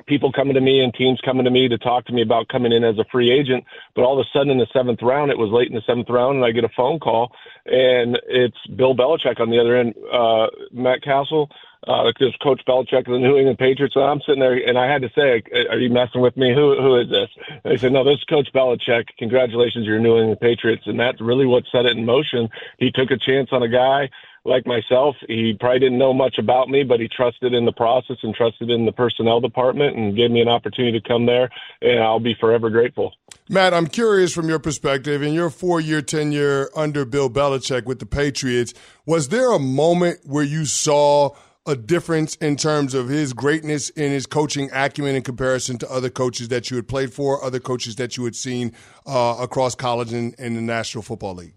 [0.07, 2.73] people coming to me and teams coming to me to talk to me about coming
[2.73, 3.65] in as a free agent.
[3.95, 6.09] But all of a sudden, in the seventh round, it was late in the seventh
[6.09, 7.33] round, and I get a phone call,
[7.67, 11.51] and it's Bill Belichick on the other end, uh, Matt Cassel.
[11.89, 14.87] Uh, because Coach Belichick of the New England Patriots, and I'm sitting there, and I
[14.87, 16.53] had to say, "Are you messing with me?
[16.55, 17.31] Who who is this?"
[17.65, 19.07] They said, "No, this is Coach Belichick.
[19.19, 22.51] Congratulations, you're New England Patriots." And that's really what set it in motion.
[22.77, 24.11] He took a chance on a guy
[24.45, 25.17] like myself.
[25.29, 28.71] He probably didn't know much about me, but he trusted in the process and trusted
[28.71, 31.51] in the personnel department, and gave me an opportunity to come there.
[31.83, 33.15] And I'll be forever grateful.
[33.49, 37.99] Matt, I'm curious from your perspective, in your four year tenure under Bill Belichick with
[37.99, 38.75] the Patriots,
[39.07, 41.31] was there a moment where you saw
[41.67, 46.09] a difference in terms of his greatness in his coaching acumen in comparison to other
[46.09, 48.73] coaches that you had played for, other coaches that you had seen
[49.07, 51.55] uh, across college and in the National Football League?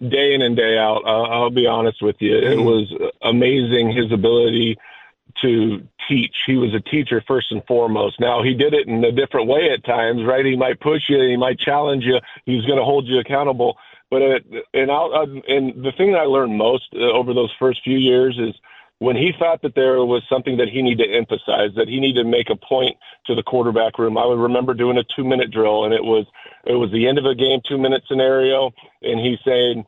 [0.00, 1.02] Day in and day out.
[1.04, 2.36] Uh, I'll be honest with you.
[2.36, 2.92] It was
[3.22, 4.76] amazing his ability
[5.42, 6.34] to teach.
[6.46, 8.20] He was a teacher first and foremost.
[8.20, 10.44] Now he did it in a different way at times, right?
[10.44, 12.18] He might push you, he might challenge you.
[12.44, 13.76] He's going to hold you accountable.
[14.10, 15.12] But it, and I'll,
[15.48, 18.54] and the thing that I learned most uh, over those first few years is
[18.98, 22.22] when he thought that there was something that he needed to emphasize, that he needed
[22.22, 24.16] to make a point to the quarterback room.
[24.16, 26.26] I would remember doing a two minute drill and it was
[26.66, 29.84] it was the end of a game, two minute scenario, and he's saying,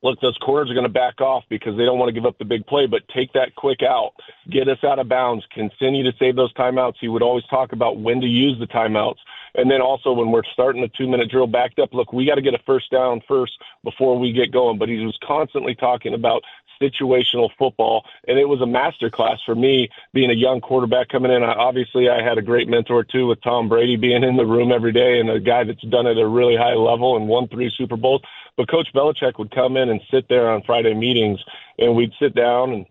[0.00, 2.38] Look, those corners are going to back off because they don't want to give up
[2.38, 4.12] the big play, but take that quick out,
[4.48, 6.94] get us out of bounds, continue to save those timeouts.
[7.00, 9.18] He would always talk about when to use the timeouts.
[9.56, 12.36] And then also when we're starting a two minute drill backed up, look, we got
[12.36, 14.78] to get a first down first before we get going.
[14.78, 16.44] But he was constantly talking about
[16.80, 21.32] situational football, and it was a master class for me being a young quarterback coming
[21.32, 21.42] in.
[21.42, 24.72] I, obviously, I had a great mentor too with Tom Brady being in the room
[24.72, 27.72] every day and a guy that's done at a really high level and won three
[27.76, 28.22] Super Bowls.
[28.56, 31.40] But Coach Belichick would come in and sit there on Friday meetings,
[31.78, 32.86] and we'd sit down and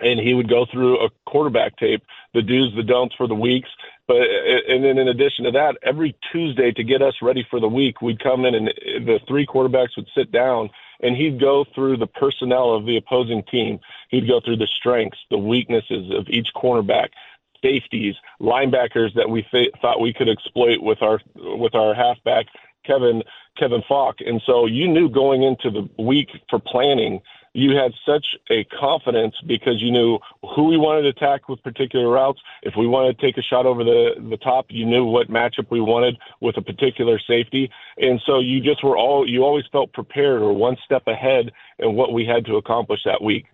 [0.00, 2.02] and he would go through a quarterback tape,
[2.34, 3.68] the do's, the don'ts for the weeks.
[4.08, 4.22] But
[4.68, 8.02] and then in addition to that, every Tuesday to get us ready for the week,
[8.02, 8.66] we'd come in and
[9.06, 10.70] the three quarterbacks would sit down
[11.02, 13.80] and he'd go through the personnel of the opposing team.
[14.08, 17.08] He'd go through the strengths, the weaknesses of each cornerback,
[17.62, 22.46] safeties, linebackers that we th- thought we could exploit with our with our halfback
[22.84, 23.22] Kevin
[23.58, 24.16] Kevin Faulk.
[24.20, 27.20] And so you knew going into the week for planning,
[27.54, 30.18] you had such a confidence because you knew
[30.54, 32.40] who we wanted to attack with particular routes.
[32.62, 35.70] If we wanted to take a shot over the the top, you knew what matchup
[35.70, 37.70] we wanted with a particular safety.
[37.98, 41.94] And so you just were all you always felt prepared or one step ahead in
[41.94, 43.46] what we had to accomplish that week.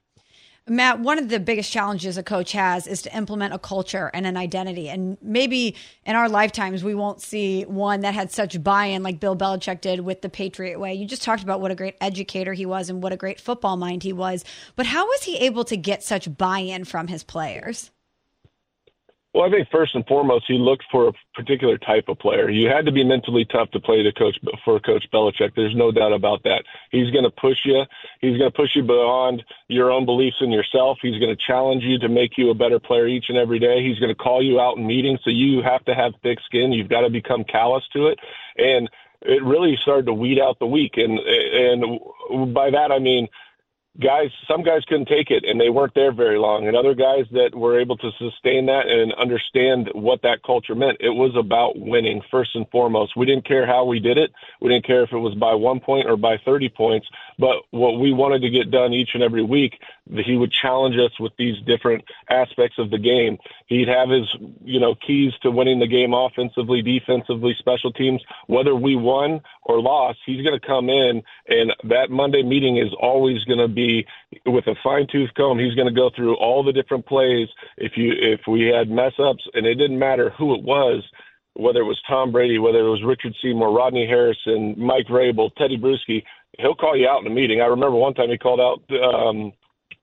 [0.70, 4.26] Matt, one of the biggest challenges a coach has is to implement a culture and
[4.26, 4.88] an identity.
[4.88, 9.20] And maybe in our lifetimes, we won't see one that had such buy in like
[9.20, 10.94] Bill Belichick did with the Patriot way.
[10.94, 13.76] You just talked about what a great educator he was and what a great football
[13.76, 14.44] mind he was.
[14.76, 17.90] But how was he able to get such buy in from his players?
[19.38, 22.50] Well, I think first and foremost, he looked for a particular type of player.
[22.50, 25.52] You had to be mentally tough to play to coach for Coach Belichick.
[25.54, 26.64] There's no doubt about that.
[26.90, 27.84] He's going to push you.
[28.20, 30.98] He's going to push you beyond your own beliefs in yourself.
[31.00, 33.80] He's going to challenge you to make you a better player each and every day.
[33.80, 36.72] He's going to call you out in meetings, so you have to have thick skin.
[36.72, 38.18] You've got to become callous to it.
[38.56, 38.90] And
[39.22, 43.28] it really started to weed out the weak, and and by that I mean
[44.00, 47.26] guys, some guys couldn't take it and they weren't there very long, and other guys
[47.32, 50.98] that were able to sustain that and understand what that culture meant.
[51.00, 53.16] It was about winning first and foremost.
[53.16, 54.32] We didn't care how we did it.
[54.60, 57.98] We didn't care if it was by one point or by 30 points, but what
[57.98, 59.80] we wanted to get done each and every week,
[60.24, 63.38] he would challenge us with these different aspects of the game.
[63.68, 64.26] He'd have his,
[64.64, 68.22] you know, keys to winning the game offensively, defensively, special teams.
[68.46, 72.92] Whether we won or lost, he's going to come in, and that Monday meeting is
[72.98, 74.06] always going to be
[74.46, 75.58] with a fine tooth comb.
[75.58, 77.48] He's going to go through all the different plays.
[77.76, 81.04] If you if we had mess ups, and it didn't matter who it was,
[81.52, 85.76] whether it was Tom Brady, whether it was Richard Seymour, Rodney Harrison, Mike Vrabel, Teddy
[85.76, 86.24] Bruschi,
[86.58, 87.60] he'll call you out in a meeting.
[87.60, 89.52] I remember one time he called out um,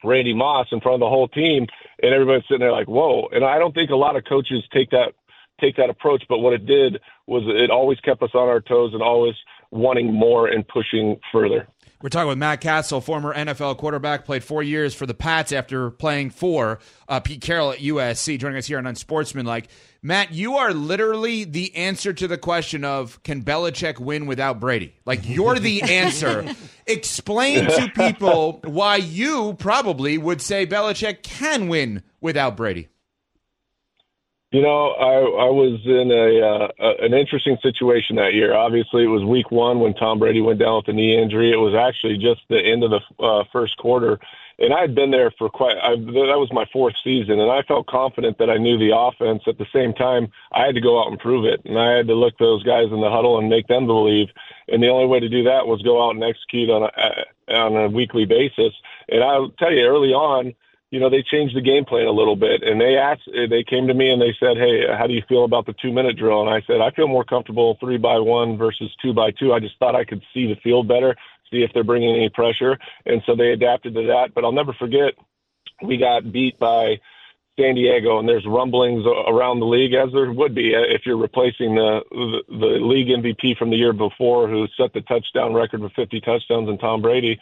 [0.03, 1.66] Randy Moss in front of the whole team,
[2.06, 4.91] and everybody's sitting there like, "Whoa!" And I don't think a lot of coaches take
[4.91, 5.14] that
[5.60, 8.93] take that approach, but what it did was it always kept us on our toes
[8.93, 9.36] and always
[9.72, 11.68] wanting more and pushing further.
[12.01, 15.89] We're talking with Matt Cassel, former NFL quarterback, played four years for the Pats after
[15.89, 18.38] playing for uh, Pete Carroll at USC.
[18.38, 19.70] Joining us here on Unsportsmanlike.
[20.06, 24.93] Matt, you are literally the answer to the question of can Belichick win without Brady?
[25.03, 26.45] Like you're the answer.
[26.86, 32.89] Explain to people why you probably would say Belichick can win without Brady.
[34.51, 38.53] You know, I I was in a, uh, an interesting situation that year.
[38.53, 41.51] Obviously, it was Week One when Tom Brady went down with a knee injury.
[41.51, 44.20] It was actually just the end of the uh, first quarter,
[44.60, 45.78] and I had been there for quite.
[45.78, 49.43] I, that was my fourth season, and I felt confident that I knew the offense.
[49.47, 52.08] At the same time, I had to go out and prove it, and I had
[52.08, 54.30] to look those guys in the huddle and make them believe.
[54.68, 57.76] And the only way to do that was go out and execute on a on
[57.76, 58.74] a weekly basis.
[59.10, 60.56] And I'll tell you, early on
[60.91, 63.88] you know, they changed the game plan a little bit and they asked, they came
[63.88, 66.41] to me and they said, Hey, how do you feel about the two minute drill?
[66.41, 69.51] And I said, I feel more comfortable three by one versus two by two.
[69.51, 71.16] I just thought I could see the field better,
[71.52, 72.78] see if they're bringing any pressure.
[73.06, 74.34] And so they adapted to that.
[74.34, 75.14] But I'll never forget,
[75.82, 77.00] we got beat by
[77.60, 81.18] San Diego, and there's rumblings around the league, as there would be uh, if you're
[81.18, 85.80] replacing the, the the league MVP from the year before, who set the touchdown record
[85.80, 87.39] with 50 touchdowns, and Tom Brady.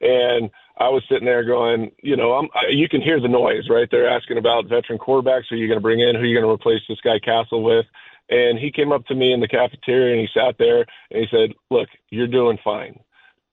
[0.00, 3.68] And I was sitting there going, you know, I'm, I, you can hear the noise,
[3.68, 3.88] right?
[3.90, 5.44] They're asking about veteran quarterbacks.
[5.48, 6.14] Who are you going to bring in?
[6.14, 7.86] Who are you going to replace this guy Cassel with?
[8.28, 11.26] And he came up to me in the cafeteria and he sat there and he
[11.30, 12.98] said, look, you're doing fine.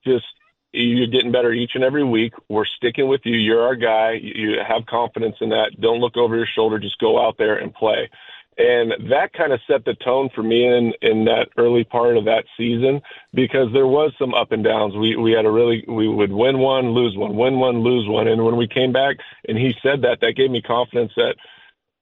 [0.05, 0.25] Just,
[0.71, 2.33] you're getting better each and every week.
[2.49, 3.35] We're sticking with you.
[3.35, 4.13] You're our guy.
[4.13, 5.79] You have confidence in that.
[5.79, 6.79] Don't look over your shoulder.
[6.79, 8.09] Just go out there and play.
[8.57, 12.25] And that kind of set the tone for me in, in that early part of
[12.25, 13.01] that season
[13.33, 14.95] because there was some up and downs.
[14.95, 18.27] We, we had a really, we would win one, lose one, win one, lose one.
[18.27, 21.35] And when we came back and he said that, that gave me confidence that,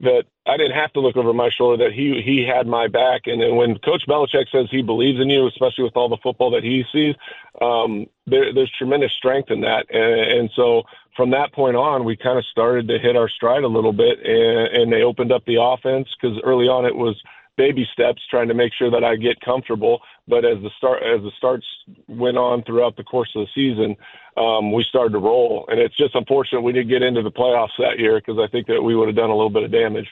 [0.01, 3.21] that I didn't have to look over my shoulder, that he, he had my back.
[3.27, 6.49] And then when Coach Belichick says he believes in you, especially with all the football
[6.51, 7.15] that he sees,
[7.61, 9.85] um, there, there's tremendous strength in that.
[9.93, 10.83] And, and so
[11.15, 14.19] from that point on, we kind of started to hit our stride a little bit,
[14.25, 17.21] and, and they opened up the offense because early on it was
[17.57, 20.01] baby steps, trying to make sure that I get comfortable.
[20.27, 21.65] But as the start as the starts
[22.07, 23.95] went on throughout the course of the season,
[24.37, 27.77] um, we started to roll, and it's just unfortunate we didn't get into the playoffs
[27.77, 30.07] that year because I think that we would have done a little bit of damage.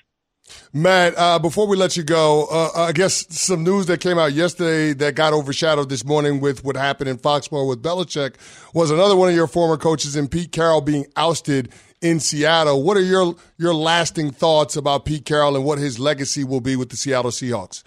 [0.74, 4.34] Matt, uh, before we let you go, uh, I guess some news that came out
[4.34, 8.36] yesterday that got overshadowed this morning with what happened in Foxborough with Belichick
[8.74, 11.72] was another one of your former coaches in Pete Carroll being ousted
[12.02, 12.84] in Seattle.
[12.84, 16.76] What are your your lasting thoughts about Pete Carroll and what his legacy will be
[16.76, 17.84] with the Seattle Seahawks?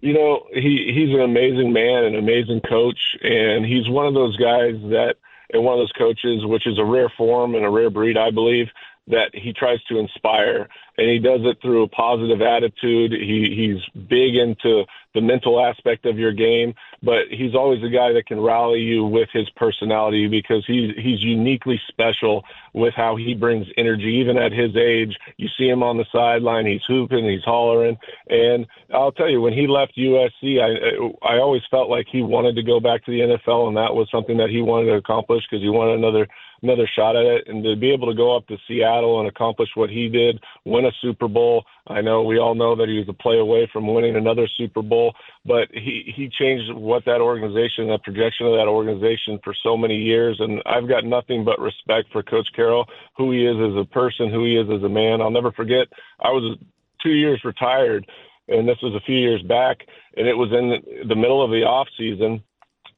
[0.00, 4.36] You know, he he's an amazing man, an amazing coach, and he's one of those
[4.36, 5.14] guys that
[5.52, 8.30] and one of those coaches, which is a rare form and a rare breed, I
[8.30, 8.68] believe,
[9.08, 13.12] that he tries to inspire and he does it through a positive attitude.
[13.12, 14.84] He he's big into
[15.14, 19.04] the mental aspect of your game, but he's always a guy that can rally you
[19.04, 22.44] with his personality because he's he's uniquely special
[22.74, 25.16] with how he brings energy even at his age.
[25.36, 27.98] You see him on the sideline, he's hooping, he's hollering,
[28.28, 32.54] and I'll tell you when he left USC, I I always felt like he wanted
[32.56, 35.44] to go back to the NFL and that was something that he wanted to accomplish
[35.50, 36.28] because he wanted another
[36.62, 39.68] another shot at it and to be able to go up to Seattle and accomplish
[39.74, 41.64] what he did, win a Super Bowl.
[41.88, 44.82] I know we all know that he was a play away from winning another Super
[44.82, 49.76] Bowl, but he he changed what that organization, the projection of that organization for so
[49.76, 52.86] many years and I've got nothing but respect for coach Carroll,
[53.16, 55.20] who he is as a person, who he is as a man.
[55.20, 55.88] I'll never forget
[56.20, 56.58] I was
[57.02, 58.06] 2 years retired
[58.48, 59.78] and this was a few years back
[60.16, 62.42] and it was in the middle of the off season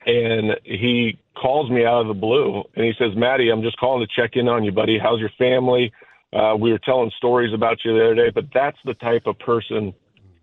[0.06, 4.06] and he calls me out of the blue and he says, Maddie, I'm just calling
[4.06, 4.98] to check in on you, buddy.
[4.98, 5.92] How's your family?
[6.32, 9.38] Uh, we were telling stories about you the other day, but that's the type of
[9.38, 9.94] person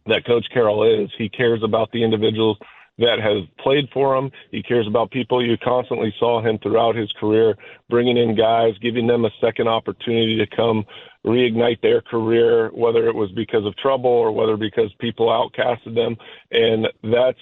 [0.06, 1.10] that Coach Carroll is.
[1.18, 2.58] He cares about the individuals
[2.98, 4.32] that has played for him.
[4.52, 5.46] He cares about people.
[5.46, 7.56] You constantly saw him throughout his career
[7.90, 10.86] bringing in guys, giving them a second opportunity to come
[11.26, 16.16] reignite their career, whether it was because of trouble or whether because people outcasted them.
[16.52, 17.40] And that's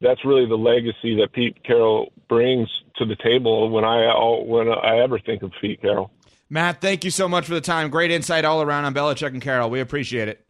[0.00, 4.12] that's really the legacy that Pete Carroll brings to the table when I
[4.44, 6.10] when I ever think of Pete Carroll.
[6.48, 7.90] Matt, thank you so much for the time.
[7.90, 9.68] Great insight all around on Belichick and Carroll.
[9.68, 10.46] We appreciate it.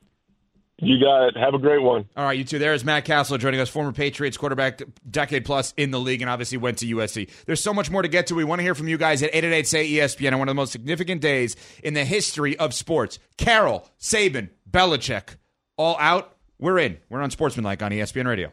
[0.79, 1.37] You got it.
[1.39, 2.07] Have a great one.
[2.19, 2.59] All right, you too.
[2.59, 6.59] There's Matt Cassel joining us, former Patriots quarterback, decade plus in the league, and obviously
[6.59, 7.31] went to USC.
[7.47, 8.35] There's so much more to get to.
[8.35, 10.61] We want to hear from you guys at 888 say ESPN on one of the
[10.61, 13.19] most significant days in the history of sports.
[13.39, 15.37] Carroll, Saban, Belichick,
[15.79, 16.37] all out.
[16.59, 16.99] We're in.
[17.09, 18.53] We're Unsportsmanlike on ESPN Radio.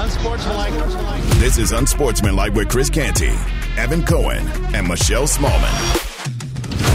[0.00, 0.72] Unsportsmanlike.
[1.40, 3.32] This is Unsportsmanlike with Chris Canty,
[3.76, 5.72] Evan Cohen, and Michelle Smallmon.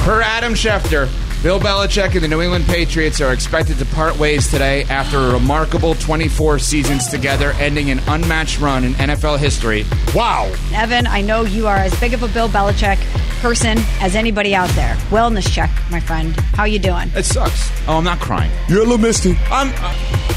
[0.06, 1.10] Per Adam Schefter,
[1.44, 5.34] Bill Belichick and the New England Patriots are expected to part ways today after a
[5.34, 9.84] remarkable 24 seasons together, ending an unmatched run in NFL history.
[10.16, 10.50] Wow.
[10.74, 13.04] Evan, I know you are as big of a Bill Belichick
[13.42, 14.96] person as anybody out there.
[15.10, 16.34] Wellness check, my friend.
[16.56, 17.12] How you doing?
[17.16, 17.70] It sucks.
[17.86, 18.52] Oh, I'm not crying.
[18.70, 19.36] You're a little misty.
[19.52, 19.74] I'm.
[19.76, 20.33] Uh,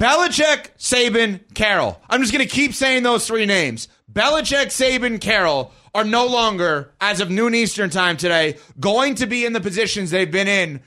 [0.00, 2.00] Belichick, Saban, Carroll.
[2.08, 3.88] I'm just going to keep saying those three names.
[4.12, 9.44] Belichick, Saban, Carroll are no longer, as of noon Eastern time today, going to be
[9.44, 10.80] in the positions they've been in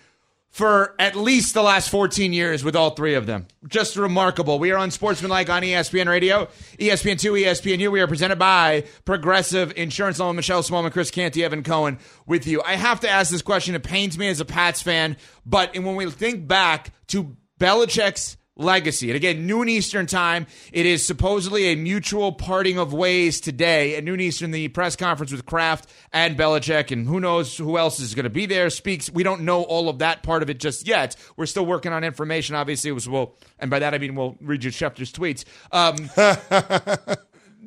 [0.49, 3.47] for at least the last 14 years with all three of them.
[3.67, 4.59] Just remarkable.
[4.59, 6.47] We are Unsportsmanlike on ESPN Radio,
[6.77, 7.91] ESPN2, ESPNU.
[7.91, 10.37] We are presented by Progressive Insurance Loan.
[10.37, 12.61] Michelle Smallmon, Chris Canty, Evan Cohen with you.
[12.65, 13.75] I have to ask this question.
[13.75, 19.09] It pains me as a Pats fan, but when we think back to Belichick's legacy.
[19.09, 23.95] And again, noon Eastern time, it is supposedly a mutual parting of ways today.
[23.95, 27.99] At noon Eastern, the press conference with Kraft and Belichick, and who knows who else
[27.99, 29.11] is going to be there, speaks.
[29.11, 31.15] We don't know all of that part of it just yet.
[31.37, 32.55] We're still working on information.
[32.55, 35.43] Obviously, it was, well, and by that I mean we'll read you Schefter's tweets.
[35.71, 36.09] Um,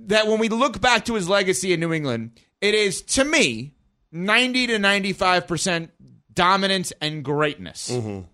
[0.06, 3.74] that when we look back to his legacy in New England, it is, to me,
[4.12, 5.90] 90 to 95%
[6.32, 7.90] dominance and greatness.
[7.90, 8.26] Mm-hmm.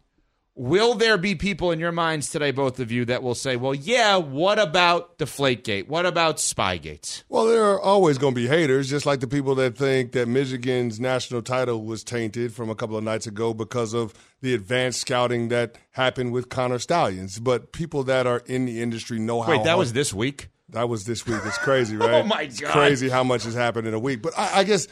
[0.60, 3.74] Will there be people in your minds today, both of you, that will say, well,
[3.74, 5.88] yeah, what about Deflategate?
[5.88, 7.22] What about Spygate?
[7.30, 10.28] Well, there are always going to be haters, just like the people that think that
[10.28, 15.00] Michigan's national title was tainted from a couple of nights ago because of the advanced
[15.00, 17.38] scouting that happened with Connor Stalions.
[17.38, 19.52] But people that are in the industry know how.
[19.52, 20.50] Wait, that was this week?
[20.68, 21.40] That was this week.
[21.46, 22.22] It's crazy, oh right?
[22.22, 22.50] oh, my God.
[22.50, 24.20] It's crazy how much has happened in a week.
[24.20, 24.88] But I, I guess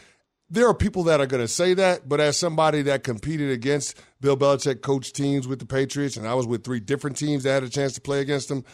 [0.51, 4.01] there are people that are going to say that, but as somebody that competed against
[4.20, 7.53] Bill Belichick coach teams with the Patriots, and I was with three different teams that
[7.53, 8.64] had a chance to play against them,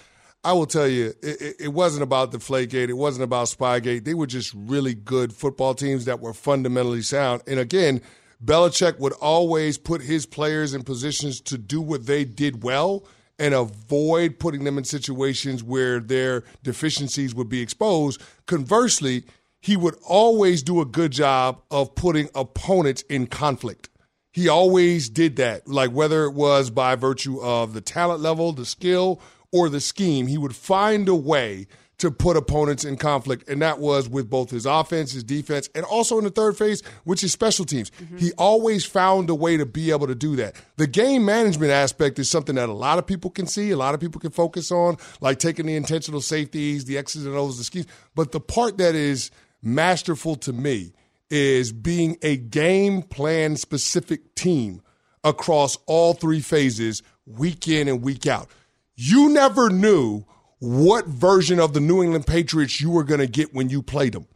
[0.45, 2.91] I will tell you, it, it wasn't about Deflategate.
[2.91, 4.05] It wasn't about Spygate.
[4.05, 7.43] They were just really good football teams that were fundamentally sound.
[7.47, 8.03] And again,
[8.45, 13.07] Belichick would always put his players in positions to do what they did well
[13.39, 18.23] and avoid putting them in situations where their deficiencies would be exposed.
[18.47, 19.25] Conversely,
[19.65, 23.89] he would always do a good job of putting opponents in conflict.
[24.31, 28.67] He always did that, like whether it was by virtue of the talent level, the
[28.67, 33.49] skill, or the scheme, he would find a way to put opponents in conflict.
[33.49, 36.83] And that was with both his offense, his defense, and also in the third phase,
[37.05, 37.91] which is special teams.
[37.93, 38.19] Mm-hmm.
[38.19, 40.57] He always found a way to be able to do that.
[40.77, 43.95] The game management aspect is something that a lot of people can see, a lot
[43.95, 47.65] of people can focus on, like taking the intentional safeties, the X's and O's, the
[47.65, 47.87] schemes.
[48.15, 49.31] But the part that is
[49.65, 50.93] masterful to me
[51.31, 54.83] is being a game plan specific team
[55.23, 58.49] across all three phases, week in and week out.
[58.95, 60.25] You never knew
[60.59, 64.13] what version of the New England Patriots you were going to get when you played
[64.13, 64.27] them.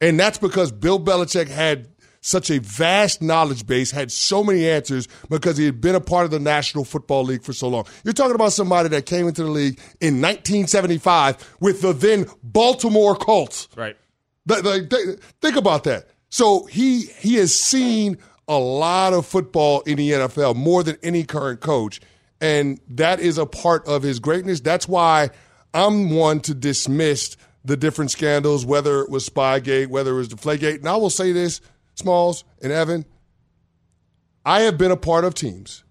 [0.00, 1.88] And that's because Bill Belichick had
[2.20, 6.24] such a vast knowledge base, had so many answers because he had been a part
[6.24, 7.84] of the National Football League for so long.
[8.02, 13.14] You're talking about somebody that came into the league in 1975 with the then Baltimore
[13.14, 13.68] Colts.
[13.76, 13.96] Right.
[14.48, 16.08] Think about that.
[16.30, 18.18] So he he has seen
[18.48, 22.00] a lot of football in the NFL more than any current coach,
[22.40, 24.60] and that is a part of his greatness.
[24.60, 25.30] That's why
[25.72, 30.76] I'm one to dismiss the different scandals, whether it was Spygate, whether it was Deflategate.
[30.76, 31.60] And I will say this,
[31.94, 33.06] Smalls and Evan,
[34.44, 35.84] I have been a part of teams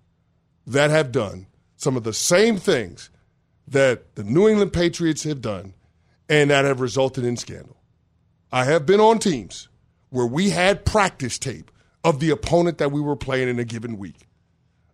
[0.68, 3.10] that have done some of the same things
[3.68, 5.74] that the New England Patriots have done
[6.30, 7.73] and that have resulted in scandal.
[8.54, 9.68] I have been on teams
[10.12, 11.72] where we had practice tape
[12.04, 14.28] of the opponent that we were playing in a given week.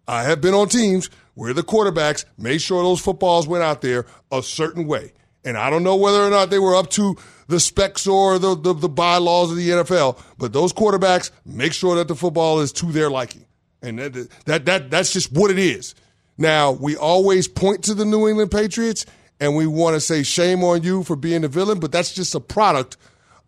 [0.08, 4.06] I have been on teams where the quarterbacks made sure those footballs went out there
[4.32, 5.12] a certain way.
[5.44, 7.18] And I don't know whether or not they were up to
[7.50, 11.98] the specs or the, the, the bylaws of the NFL, but those quarterbacks make sure
[11.98, 13.46] that the football is to their liking.
[13.82, 15.96] And that, that, that that's just what it is.
[16.38, 19.06] Now, we always point to the New England Patriots
[19.38, 22.34] and we want to say shame on you for being the villain, but that's just
[22.36, 22.96] a product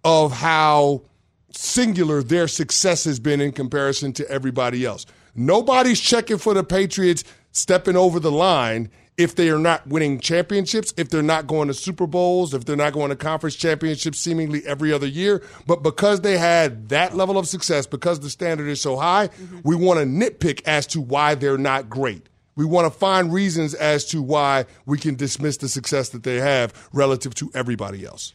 [0.04, 1.04] of how
[1.52, 5.06] singular their success has been in comparison to everybody else.
[5.36, 10.94] Nobody's checking for the Patriots stepping over the line if they are not winning championships,
[10.98, 14.66] if they're not going to Super Bowls, if they're not going to conference championships seemingly
[14.66, 15.44] every other year.
[15.68, 19.60] But because they had that level of success, because the standard is so high, mm-hmm.
[19.64, 22.28] we want to nitpick as to why they're not great.
[22.56, 26.38] We want to find reasons as to why we can dismiss the success that they
[26.38, 28.34] have relative to everybody else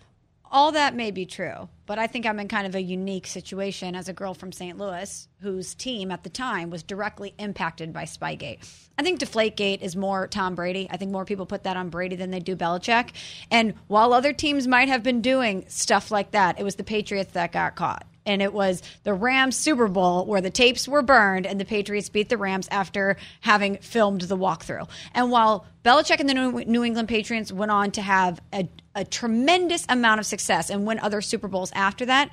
[0.50, 3.94] all that may be true, but I think I'm in kind of a unique situation
[3.94, 4.78] as a girl from St.
[4.78, 8.58] Louis whose team at the time was directly impacted by Spygate.
[8.98, 10.88] I think Deflategate is more Tom Brady.
[10.90, 13.10] I think more people put that on Brady than they do Belichick.
[13.50, 17.32] And while other teams might have been doing stuff like that, it was the Patriots
[17.32, 21.46] that got caught and it was the Rams Super Bowl where the tapes were burned
[21.46, 24.88] and the Patriots beat the Rams after having filmed the walkthrough.
[25.14, 29.86] And while Belichick and the New England Patriots went on to have a, a tremendous
[29.88, 32.30] amount of success and win other Super Bowls after that,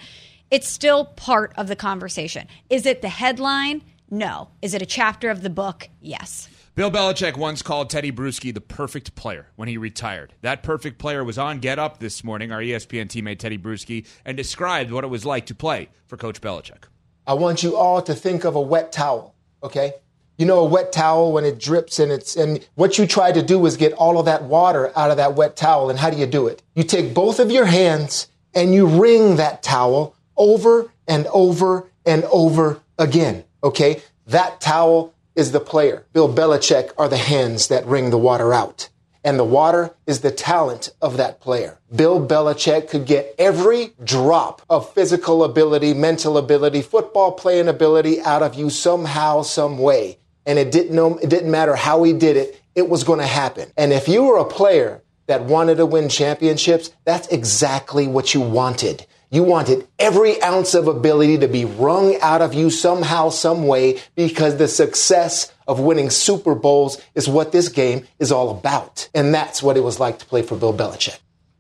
[0.50, 2.48] it's still part of the conversation.
[2.70, 3.84] Is it the headline?
[4.10, 4.50] No.
[4.62, 5.90] Is it a chapter of the book?
[6.02, 6.50] Yes.
[6.76, 10.34] Bill Belichick once called Teddy Bruschi the perfect player when he retired.
[10.42, 14.36] That perfect player was on Get Up this morning, our ESPN teammate Teddy Bruschi, and
[14.36, 16.86] described what it was like to play for Coach Belichick.
[17.28, 19.94] I want you all to think of a wet towel, okay?
[20.40, 23.44] You know a wet towel when it drips and it's and what you try to
[23.44, 26.18] do is get all of that water out of that wet towel and how do
[26.18, 26.64] you do it?
[26.74, 32.24] You take both of your hands and you wring that towel over and over and
[32.32, 34.02] over again, okay?
[34.26, 36.06] That towel is the player.
[36.14, 38.90] Bill Belichick are the hands that wring the water out.
[39.26, 41.80] And the water is the talent of that player.
[41.96, 48.44] Bill Belichick could get every drop of physical ability, mental ability, football playing ability out
[48.44, 50.18] of you somehow, some way.
[50.46, 52.62] And it didn't it didn't matter how he did it.
[52.76, 53.72] It was going to happen.
[53.78, 58.42] And if you were a player that wanted to win championships, that's exactly what you
[58.42, 59.06] wanted.
[59.34, 64.00] You wanted every ounce of ability to be wrung out of you somehow, some way,
[64.14, 69.10] because the success of winning Super Bowls is what this game is all about.
[69.16, 71.18] And that's what it was like to play for Bill Belichick.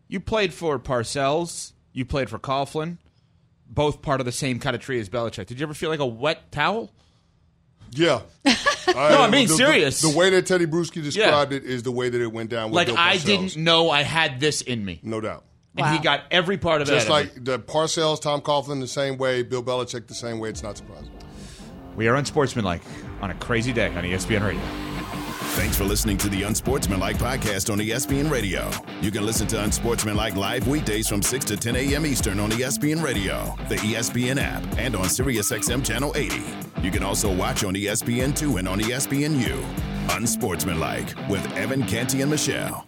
[0.07, 1.71] You played for Parcells.
[1.93, 2.99] You played for Coughlin.
[3.67, 5.47] Both part of the same kind of tree as Belichick.
[5.47, 6.91] Did you ever feel like a wet towel?
[7.89, 8.21] Yeah.
[8.45, 8.55] I,
[8.93, 9.99] no, I mean the, serious.
[9.99, 11.57] The, the, way that Teddy Bruschi described yeah.
[11.57, 12.71] it is the way that it went down.
[12.71, 14.99] like I didn't know I had this in me.
[15.01, 15.43] No doubt
[15.77, 15.93] and wow.
[15.93, 16.91] he got every part of it.
[16.91, 20.49] Just like the Parcells, Tom Coughlin, the same way, Bill Belichick, the same way.
[20.49, 21.11] It's not surprising.
[21.95, 22.81] We are unsportsmanlike
[23.21, 24.61] on a crazy day on ESPN Radio.
[25.55, 28.71] Thanks for listening to the Unsportsmanlike podcast on ESPN Radio.
[29.01, 32.07] You can listen to Unsportsmanlike live weekdays from 6 to 10 a.m.
[32.07, 36.41] Eastern on ESPN Radio, the ESPN app, and on SiriusXM Channel 80.
[36.81, 39.63] You can also watch on ESPN2 and on ESPNU.
[40.15, 42.87] Unsportsmanlike with Evan Canty and Michelle.